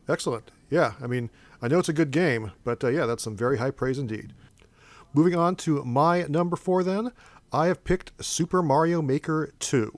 [0.07, 0.51] Excellent.
[0.69, 1.29] Yeah, I mean,
[1.61, 4.33] I know it's a good game, but uh, yeah, that's some very high praise indeed.
[5.13, 7.11] Moving on to my number four, then,
[7.51, 9.97] I have picked Super Mario Maker 2.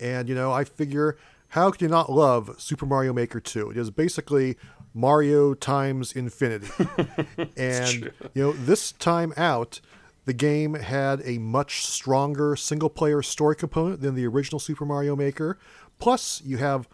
[0.00, 1.16] And, you know, I figure,
[1.48, 3.70] how could you not love Super Mario Maker 2?
[3.70, 4.56] It is basically
[4.92, 6.68] Mario times infinity.
[7.56, 9.80] and, you know, this time out,
[10.24, 15.16] the game had a much stronger single player story component than the original Super Mario
[15.16, 15.58] Maker.
[15.98, 16.88] Plus, you have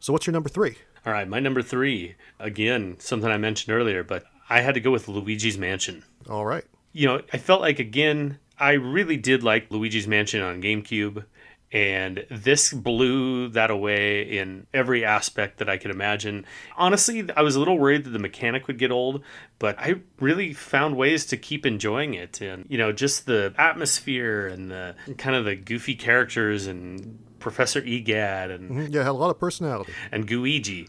[0.00, 0.78] So, what's your number three?
[1.04, 4.90] All right, my number three, again, something I mentioned earlier, but I had to go
[4.90, 6.04] with Luigi's Mansion.
[6.28, 6.64] All right.
[6.92, 11.24] You know, I felt like, again, I really did like Luigi's Mansion on GameCube.
[11.72, 16.44] And this blew that away in every aspect that I could imagine.
[16.76, 19.22] Honestly, I was a little worried that the mechanic would get old,
[19.58, 22.42] but I really found ways to keep enjoying it.
[22.42, 27.80] And, you know, just the atmosphere and the kind of the goofy characters and Professor
[27.80, 28.92] Egad and mm-hmm.
[28.92, 29.92] yeah, had a lot of personality.
[30.10, 30.88] And Gooigi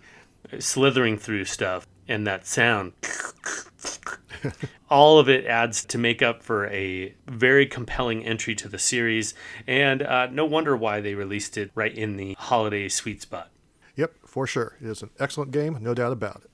[0.59, 2.93] slithering through stuff and that sound.
[4.89, 9.33] All of it adds to make up for a very compelling entry to the series,
[9.65, 13.49] and uh, no wonder why they released it right in the holiday sweet spot.
[13.95, 14.77] Yep, for sure.
[14.81, 16.49] It is an excellent game, no doubt about it.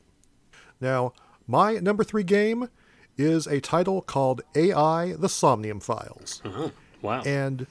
[0.80, 1.14] Now,
[1.48, 2.70] my number three game
[3.18, 6.42] is a title called AI The Somnium Files.
[6.46, 6.70] Uh-huh.
[7.02, 7.24] Wow.
[7.24, 7.66] And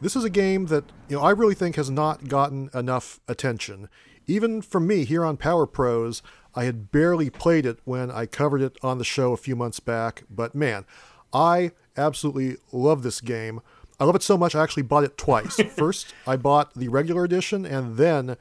[0.00, 3.88] this is a game that you know I really think has not gotten enough attention.
[4.26, 6.22] Even from me here on Power Pros,
[6.54, 9.80] I had barely played it when I covered it on the show a few months
[9.80, 10.84] back, but man,
[11.32, 13.60] I absolutely love this game.
[13.98, 15.60] I love it so much I actually bought it twice.
[15.76, 18.36] First, I bought the regular edition and then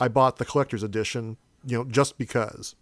[0.00, 1.36] I bought the collector's edition,
[1.66, 2.74] you know, just because.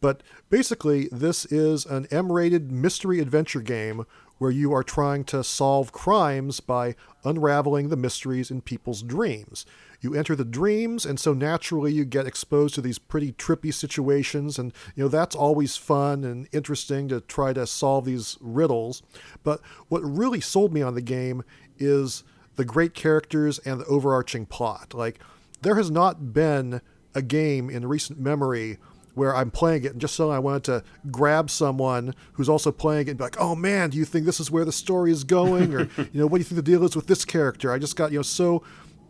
[0.00, 4.04] But basically, this is an M rated mystery adventure game
[4.42, 9.64] where you are trying to solve crimes by unraveling the mysteries in people's dreams.
[10.00, 14.58] You enter the dreams, and so naturally you get exposed to these pretty trippy situations,
[14.58, 19.04] and you know that's always fun and interesting to try to solve these riddles.
[19.44, 21.44] But what really sold me on the game
[21.78, 22.24] is
[22.56, 24.92] the great characters and the overarching plot.
[24.92, 25.20] Like,
[25.60, 26.80] there has not been
[27.14, 28.78] a game in recent memory
[29.14, 33.08] where I'm playing it and just suddenly I wanted to grab someone who's also playing
[33.08, 35.24] it and be like, oh man, do you think this is where the story is
[35.24, 35.74] going?
[35.74, 37.72] Or, you know, what do you think the deal is with this character?
[37.72, 38.62] I just got, you know, so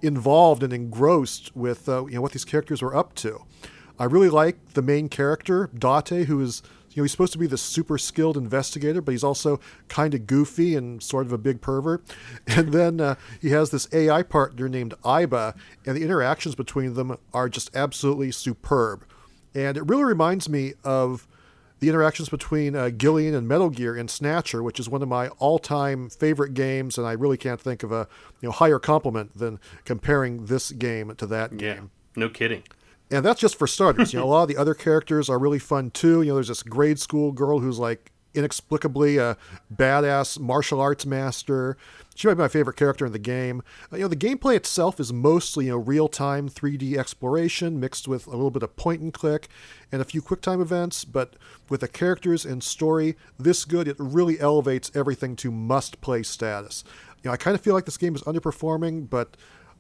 [0.03, 3.45] involved and engrossed with, uh, you know, what these characters were up to.
[3.99, 7.47] I really like the main character, Date, who is, you know, he's supposed to be
[7.47, 11.61] the super skilled investigator, but he's also kind of goofy and sort of a big
[11.61, 12.05] pervert.
[12.47, 17.17] And then uh, he has this AI partner named Aiba, and the interactions between them
[17.33, 19.07] are just absolutely superb.
[19.55, 21.27] And it really reminds me of
[21.81, 25.29] the interactions between uh, Gillian and Metal Gear in Snatcher, which is one of my
[25.39, 28.07] all-time favorite games, and I really can't think of a
[28.41, 31.91] you know higher compliment than comparing this game to that Yeah, game.
[32.17, 32.63] no kidding.
[33.11, 34.13] And that's just for starters.
[34.13, 36.23] You know, a lot of the other characters are really fun too.
[36.23, 39.37] You know, there's this grade school girl who's like inexplicably a
[39.75, 41.77] badass martial arts master.
[42.15, 43.63] She might be my favorite character in the game.
[43.93, 48.27] Uh, you know, the gameplay itself is mostly you know real-time 3D exploration mixed with
[48.27, 49.49] a little bit of point and click
[49.91, 51.05] and a few QuickTime events.
[51.05, 51.37] But
[51.69, 56.85] with the characters and story this good, it really elevates everything to must-play status.
[57.23, 59.37] You know, I kind of feel like this game is underperforming, but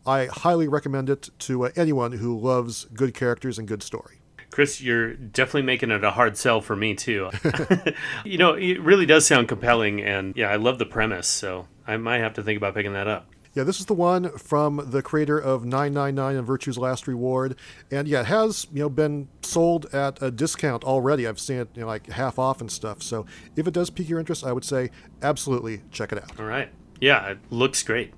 [0.07, 4.22] I highly recommend it to uh, anyone who loves good characters and good story.
[4.53, 7.30] Chris, you're definitely making it a hard sell for me too.
[8.24, 11.96] you know, it really does sound compelling, and yeah, I love the premise, so I
[11.96, 13.28] might have to think about picking that up.
[13.55, 17.57] Yeah, this is the one from the creator of 999 and Virtue's Last Reward,
[17.90, 21.26] and yeah, it has you know been sold at a discount already.
[21.26, 23.03] I've seen it you know, like half off and stuff.
[23.03, 23.24] So
[23.57, 24.90] if it does pique your interest, I would say
[25.22, 26.38] absolutely check it out.
[26.38, 26.70] All right.
[27.00, 28.12] Yeah, it looks great.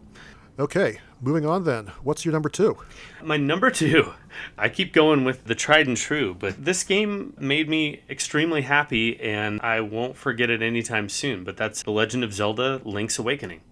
[0.59, 1.87] Okay, moving on then.
[2.03, 2.77] What's your number two?
[3.23, 4.13] My number two,
[4.59, 9.19] I keep going with the tried and true, but this game made me extremely happy
[9.21, 11.43] and I won't forget it anytime soon.
[11.43, 13.63] But that's The Legend of Zelda Link's Awakening.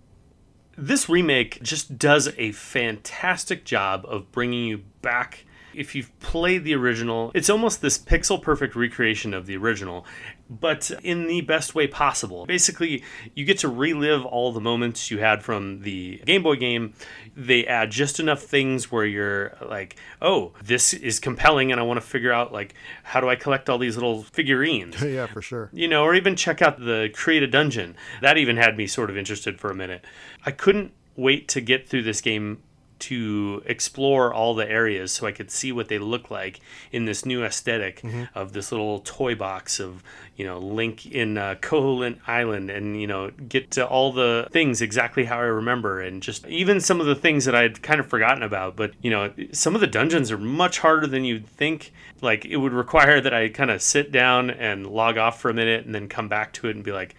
[0.76, 5.44] This remake just does a fantastic job of bringing you back.
[5.74, 10.06] If you've played the original, it's almost this pixel perfect recreation of the original,
[10.48, 12.46] but in the best way possible.
[12.46, 13.02] Basically,
[13.34, 16.94] you get to relive all the moments you had from the Game Boy game.
[17.36, 22.00] They add just enough things where you're like, "Oh, this is compelling and I want
[22.00, 25.70] to figure out like how do I collect all these little figurines?" yeah, for sure.
[25.72, 27.96] you know, or even check out the create a dungeon.
[28.20, 30.04] That even had me sort of interested for a minute.
[30.44, 32.62] I couldn't wait to get through this game
[33.02, 36.60] to explore all the areas so I could see what they look like
[36.92, 38.02] in this new esthetic
[38.34, 40.02] of this little toy box of,
[40.36, 44.80] you know, Link in uh, Koholint Island and, you know, get to all the things
[44.80, 48.06] exactly how I remember and just even some of the things that I'd kind of
[48.06, 48.76] forgotten about.
[48.76, 51.92] But, you know, some of the dungeons are much harder than you'd think.
[52.20, 55.54] Like, it would require that I kind of sit down and log off for a
[55.54, 57.16] minute and then come back to it and be like,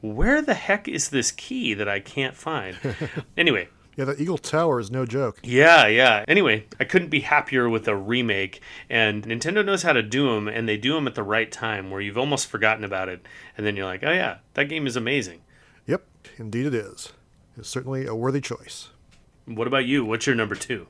[0.00, 2.78] where the heck is this key that I can't find?
[3.36, 3.68] anyway,
[3.98, 5.40] Yeah, the Eagle Tower is no joke.
[5.42, 6.24] yeah, yeah.
[6.28, 10.46] Anyway, I couldn't be happier with a remake, and Nintendo knows how to do them,
[10.46, 13.26] and they do them at the right time where you've almost forgotten about it,
[13.56, 15.40] and then you're like, oh yeah, that game is amazing.
[15.86, 16.04] Yep,
[16.36, 17.12] indeed it is.
[17.56, 18.90] It's certainly a worthy choice.
[19.46, 20.04] What about you?
[20.04, 20.86] What's your number two?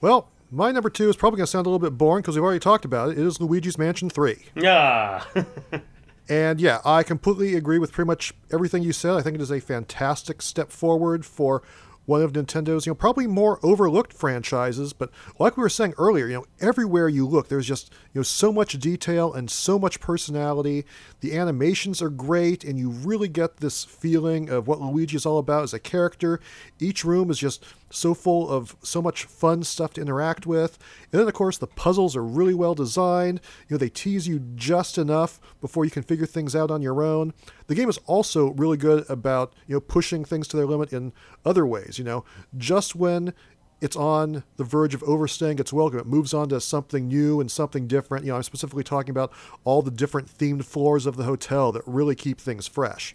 [0.00, 2.42] Well, my number two is probably going to sound a little bit boring because we've
[2.42, 3.18] already talked about it.
[3.18, 4.36] It is Luigi's Mansion 3.
[4.56, 5.22] Yeah.
[6.28, 9.14] And yeah, I completely agree with pretty much everything you said.
[9.14, 11.62] I think it is a fantastic step forward for
[12.08, 16.26] one of Nintendo's, you know, probably more overlooked franchises, but like we were saying earlier,
[16.26, 20.00] you know, everywhere you look, there's just, you know, so much detail and so much
[20.00, 20.86] personality.
[21.20, 25.36] The animations are great, and you really get this feeling of what Luigi is all
[25.36, 26.40] about as a character.
[26.80, 30.78] Each room is just so full of so much fun stuff to interact with.
[31.12, 33.40] And then, of course, the puzzles are really well designed.
[33.68, 37.02] You know, they tease you just enough before you can figure things out on your
[37.02, 37.32] own.
[37.66, 41.12] The game is also really good about, you know, pushing things to their limit in
[41.44, 41.98] other ways.
[41.98, 42.24] You know,
[42.56, 43.32] just when
[43.80, 46.00] it's on the verge of overstaying its welcome.
[46.00, 48.24] It moves on to something new and something different.
[48.24, 49.32] You know, I'm specifically talking about
[49.64, 53.14] all the different themed floors of the hotel that really keep things fresh.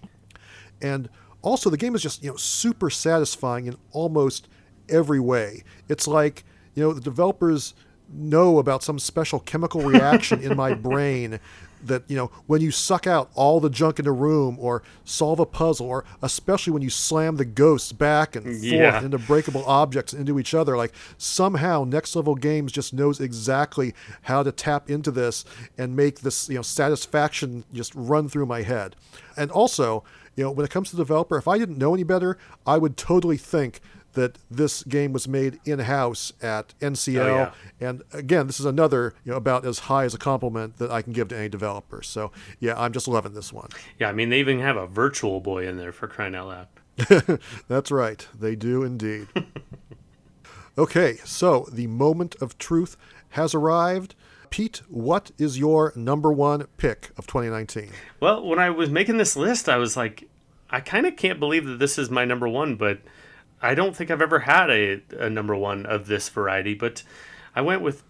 [0.81, 1.09] And
[1.41, 4.47] also, the game is just, you know, super satisfying in almost
[4.89, 5.63] every way.
[5.89, 6.43] It's like,
[6.75, 7.73] you know, the developers
[8.15, 11.39] know about some special chemical reaction in my brain
[11.85, 15.39] that you know when you suck out all the junk in the room or solve
[15.41, 19.03] a puzzle or especially when you slam the ghosts back and forth Yeah.
[19.03, 24.43] into breakable objects into each other like somehow next level games just knows exactly how
[24.43, 25.43] to tap into this
[25.77, 28.95] and make this you know satisfaction just run through my head
[29.35, 30.05] and also
[30.37, 32.77] you know when it comes to the developer if i didn't know any better i
[32.77, 33.81] would totally think
[34.13, 37.89] that this game was made in-house at ncl Oh, yeah.
[37.89, 41.01] and again, this is another you know about as high as a compliment that I
[41.01, 42.01] can give to any developer.
[42.01, 43.69] So yeah, I'm just loving this one.
[43.99, 47.39] Yeah, I mean, they even have a virtual boy in there for crying out loud.
[47.67, 49.27] That's right, they do indeed.
[50.77, 52.97] okay, so the moment of truth
[53.31, 54.15] has arrived.
[54.49, 57.89] Pete, what is your number one pick of 2019?
[58.19, 60.29] Well, when I was making this list, I was like,
[60.69, 62.99] I kind of can't believe that this is my number one, but
[63.63, 66.73] I don't think I've ever had a, a number one of this variety.
[66.73, 67.03] But
[67.55, 68.03] I went with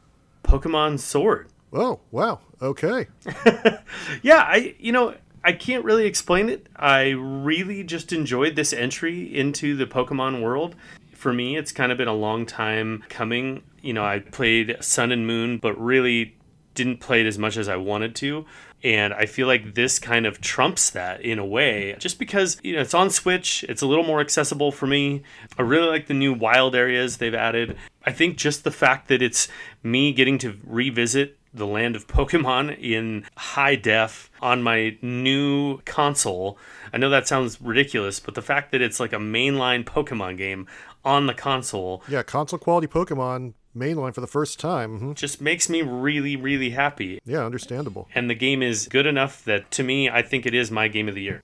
[0.43, 1.47] Pokemon Sword.
[1.72, 2.39] Oh, wow.
[2.62, 3.08] Okay.
[4.22, 6.68] Yeah, I you know I can't really explain it.
[6.76, 10.76] I really just enjoyed this entry into the Pokemon world.
[11.14, 13.64] For me, it's kind of been a long time coming.
[13.82, 16.36] You know, I played Sun and Moon, but really
[16.76, 18.45] didn't play it as much as I wanted to.
[18.84, 22.76] And I feel like this kind of trumps that in a way, just because you
[22.76, 25.24] know it's on Switch, it's a little more accessible for me.
[25.58, 27.78] I really like the new wild areas they've added.
[28.06, 29.48] I think just the fact that it's
[29.82, 36.58] me getting to revisit the land of Pokemon in high def on my new console.
[36.92, 40.68] I know that sounds ridiculous, but the fact that it's like a mainline Pokemon game
[41.06, 44.99] on the console Yeah, console quality Pokemon mainline for the first time.
[44.99, 45.15] Mhm.
[45.15, 47.19] just makes me really, really happy.
[47.26, 48.07] Yeah, understandable.
[48.15, 51.07] And the game is good enough that to me, I think it is my game
[51.09, 51.41] of the year.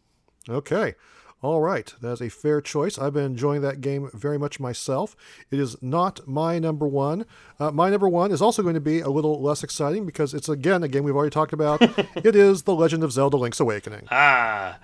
[0.48, 0.96] Okay.
[1.42, 1.94] All right.
[2.02, 2.98] That's a fair choice.
[3.00, 5.16] I've been enjoying that game very much myself.
[5.50, 7.26] It is not my number one.
[7.60, 10.50] Uh, my number one is also going to be a little less exciting because it's,
[10.50, 11.82] again, a game we've already talked about.
[12.26, 14.08] it is The Legend of Zelda Link's Awakening.
[14.12, 14.80] Ah,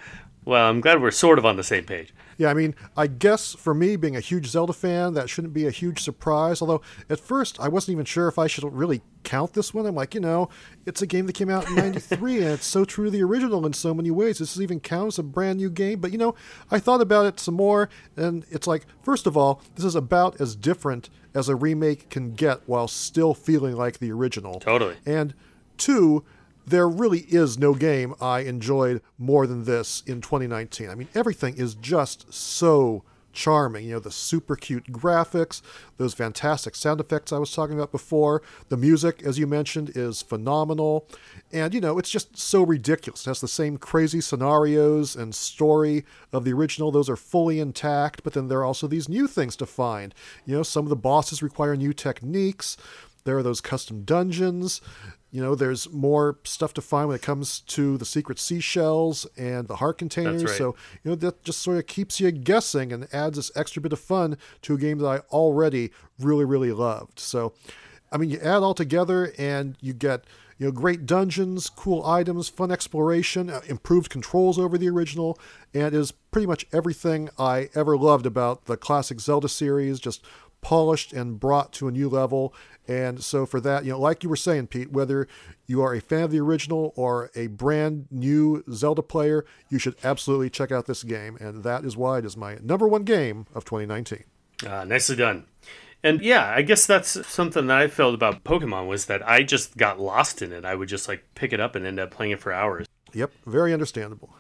[0.46, 2.14] well, I'm glad we're sort of on the same page.
[2.38, 5.66] Yeah, I mean, I guess for me, being a huge Zelda fan, that shouldn't be
[5.68, 6.62] a huge surprise.
[6.62, 9.86] Although, at first, I wasn't even sure if I should really count this one.
[9.86, 10.50] I'm like, you know,
[10.86, 13.66] it's a game that came out in 93, and it's so true to the original
[13.66, 14.40] in so many ways.
[14.40, 16.00] This even counts as a brand new game.
[16.00, 16.36] But, you know,
[16.70, 20.40] I thought about it some more, and it's like, first of all, this is about
[20.42, 24.60] as different as a remake can get while still feeling like the original.
[24.60, 24.96] Totally.
[25.06, 25.34] And
[25.78, 26.24] two,
[26.66, 30.90] there really is no game I enjoyed more than this in 2019.
[30.90, 33.04] I mean, everything is just so
[33.36, 33.86] charming.
[33.86, 35.62] You know, the super cute graphics,
[35.98, 38.42] those fantastic sound effects I was talking about before.
[38.70, 41.08] The music, as you mentioned, is phenomenal.
[41.52, 43.28] And, you know, it's just so ridiculous.
[43.28, 46.92] It has the same crazy scenarios and story of the original.
[46.92, 50.16] Those are fully intact, but then there are also these new things to find.
[50.46, 52.78] You know, some of the bosses require new techniques.
[53.26, 54.82] There are those custom dungeons.
[55.36, 59.68] You know, there's more stuff to find when it comes to the secret seashells and
[59.68, 60.46] the heart containers.
[60.46, 60.58] right.
[60.58, 63.92] So, you know, that just sort of keeps you guessing and adds this extra bit
[63.92, 67.20] of fun to a game that I already really, really loved.
[67.20, 67.54] So,
[68.14, 70.24] I mean, you add all together and you get,
[70.58, 75.38] you know, great dungeons, cool items, fun exploration, uh, improved controls over the original,
[75.74, 80.24] and is pretty much everything I ever loved about the classic Zelda series, just
[80.66, 82.52] polished and brought to a new level.
[82.88, 85.28] And so for that, you know, like you were saying, Pete, whether
[85.68, 89.96] you are a fan of the original or a brand new Zelda player, you should
[90.04, 91.38] absolutely check out this game.
[91.40, 94.24] And that is why it is my number one game of 2019.
[94.66, 95.46] Uh, nicely done.
[96.02, 99.78] And yeah, I guess that's something that I felt about Pokemon was that I just
[99.78, 100.66] got lost in it.
[100.66, 102.88] I would just like pick it up and end up playing it for hours.
[103.14, 104.36] Yep, very understandable.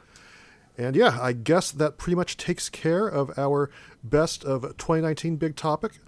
[0.76, 3.69] And yeah, I guess that pretty much takes care of our
[4.03, 5.99] best of 2019 big topic.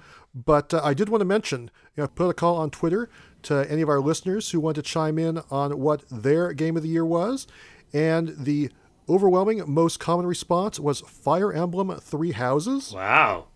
[0.45, 3.09] But uh, I did want to mention, you know, put a call on Twitter
[3.43, 6.83] to any of our listeners who want to chime in on what their game of
[6.83, 7.47] the year was.
[7.93, 8.69] And the
[9.09, 12.93] overwhelming most common response was Fire Emblem Three Houses.
[12.93, 13.47] Wow.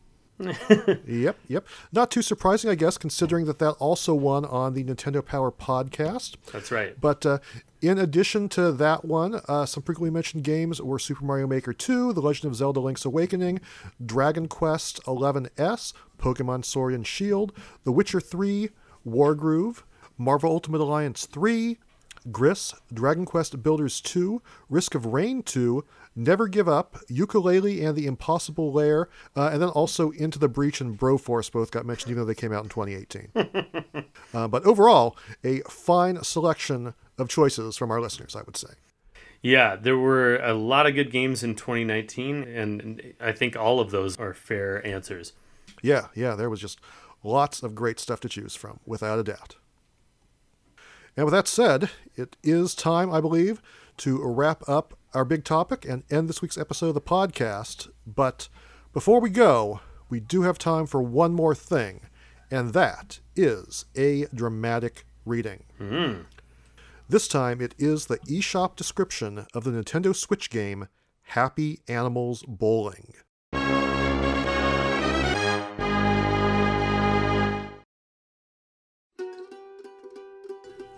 [1.07, 1.67] Yep, yep.
[1.91, 6.35] Not too surprising, I guess, considering that that also won on the Nintendo Power podcast.
[6.51, 6.99] That's right.
[6.99, 7.39] But uh,
[7.81, 12.13] in addition to that one, uh, some frequently mentioned games were Super Mario Maker 2,
[12.13, 13.59] The Legend of Zelda Link's Awakening,
[14.03, 18.69] Dragon Quest 11S, Pokemon Sword and Shield, The Witcher 3,
[19.07, 19.83] Wargroove,
[20.17, 21.77] Marvel Ultimate Alliance 3,
[22.29, 25.83] Gris, Dragon Quest Builders 2, Risk of Rain 2,
[26.15, 30.81] Never Give Up, Yooka-Laylee and the Impossible Lair, uh, and then also Into the Breach
[30.81, 33.31] and Broforce both got mentioned, even though they came out in 2018.
[34.33, 38.73] uh, but overall, a fine selection of choices from our listeners, I would say.
[39.41, 43.89] Yeah, there were a lot of good games in 2019, and I think all of
[43.89, 45.33] those are fair answers.
[45.81, 46.79] Yeah, yeah, there was just
[47.23, 49.55] lots of great stuff to choose from, without a doubt.
[51.15, 53.61] And with that said, it is time, I believe,
[53.97, 57.89] to wrap up our big topic and end this week's episode of the podcast.
[58.07, 58.47] But
[58.93, 62.01] before we go, we do have time for one more thing,
[62.49, 65.63] and that is a dramatic reading.
[65.77, 66.21] Hmm.
[67.09, 70.87] This time it is the eShop description of the Nintendo Switch game
[71.23, 73.13] Happy Animals Bowling.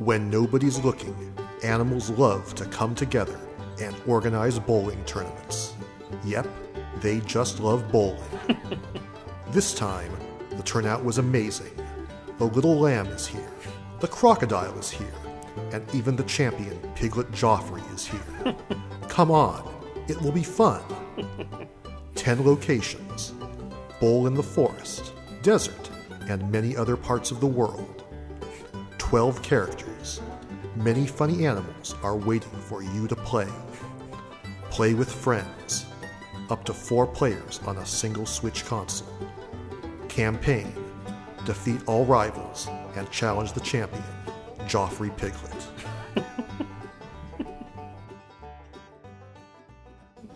[0.03, 1.33] When nobody's looking,
[1.63, 3.39] animals love to come together
[3.81, 5.75] and organize bowling tournaments.
[6.25, 6.45] Yep,
[6.99, 8.19] they just love bowling.
[9.51, 10.11] this time,
[10.57, 11.71] the turnout was amazing.
[12.37, 13.49] The little lamb is here,
[14.01, 15.15] the crocodile is here,
[15.71, 18.55] and even the champion, Piglet Joffrey, is here.
[19.07, 19.73] Come on,
[20.09, 20.83] it will be fun.
[22.15, 23.31] Ten locations
[24.01, 25.89] bowl in the forest, desert,
[26.27, 28.03] and many other parts of the world.
[28.97, 29.92] 12 characters.
[30.75, 33.47] Many funny animals are waiting for you to play.
[34.71, 35.85] Play with friends.
[36.49, 39.07] Up to four players on a single Switch console.
[40.09, 40.73] Campaign.
[41.45, 44.03] Defeat all rivals and challenge the champion,
[44.61, 45.67] Joffrey Piglet.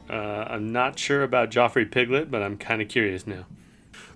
[0.09, 3.45] Uh, I'm not sure about Joffrey Piglet, but I'm kind of curious now.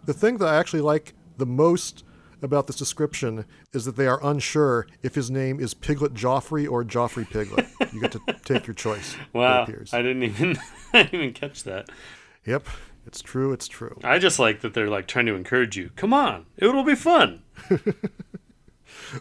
[0.05, 2.05] The thing that I actually like the most
[2.41, 6.83] about this description is that they are unsure if his name is Piglet Joffrey or
[6.83, 7.67] Joffrey Piglet.
[7.93, 9.15] You get to take your choice.
[9.33, 9.67] Wow.
[9.93, 10.57] I didn't even
[10.93, 11.89] I didn't even catch that.
[12.45, 12.67] Yep,
[13.07, 13.53] it's true.
[13.53, 13.99] It's true.
[14.03, 15.91] I just like that they're like trying to encourage you.
[15.95, 17.43] Come on, it'll be fun.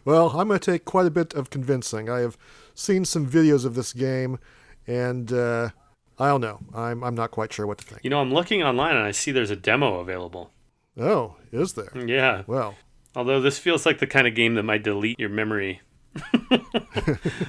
[0.05, 2.09] Well, I'm going to take quite a bit of convincing.
[2.09, 2.39] I have
[2.75, 4.39] seen some videos of this game,
[4.87, 5.71] and uh,
[6.19, 6.61] I don't know.
[6.75, 8.05] I'm I'm not quite sure what to think.
[8.05, 10.53] You know, I'm looking online and I see there's a demo available.
[10.99, 11.91] Oh, is there?
[11.95, 12.43] Yeah.
[12.47, 12.75] Well,
[13.15, 15.81] Although this feels like the kind of game that might delete your memory.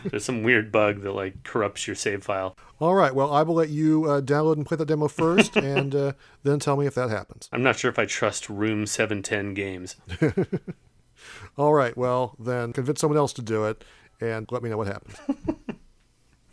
[0.05, 2.55] there's some weird bug that like corrupts your save file.
[2.79, 3.13] all right.
[3.13, 6.59] Well, I will let you uh, download and play the demo first, and uh, then
[6.59, 7.49] tell me if that happens.
[7.51, 9.95] I'm not sure if I trust Room 710 games.
[11.57, 11.95] All right.
[11.97, 13.83] Well, then convince someone else to do it,
[14.19, 15.17] and let me know what happens.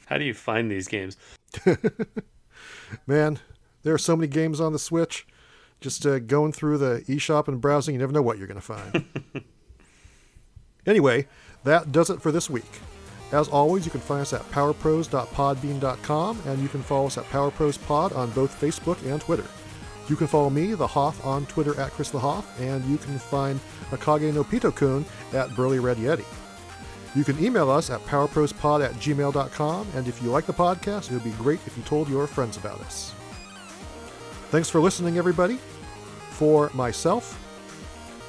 [0.07, 1.17] How do you find these games?
[3.07, 3.39] Man,
[3.83, 5.27] there are so many games on the Switch.
[5.81, 8.61] Just uh, going through the eShop and browsing, you never know what you're going to
[8.61, 9.05] find.
[10.87, 11.27] anyway,
[11.65, 12.81] that does it for this week.
[13.31, 18.17] As always, you can find us at powerpros.podbean.com, and you can follow us at PowerProsPod
[18.17, 19.45] on both Facebook and Twitter.
[20.09, 23.19] You can follow me, the Hoff, on Twitter at Chris the Hoff, and you can
[23.19, 23.61] find
[23.91, 25.05] Akage no Pito Kun
[25.35, 26.25] at Burly Red Yeti.
[27.15, 31.15] You can email us at powerprospod at gmail.com, and if you like the podcast, it
[31.15, 33.15] would be great if you told your friends about us.
[34.51, 35.59] Thanks for listening, everybody.
[36.31, 37.37] For myself,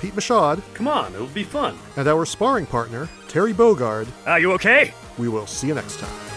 [0.01, 1.77] Pete Machad, Come on, it'll be fun.
[1.97, 4.93] and our sparring partner, Terry Bogard, Are you okay?
[5.17, 6.28] we will see you next time.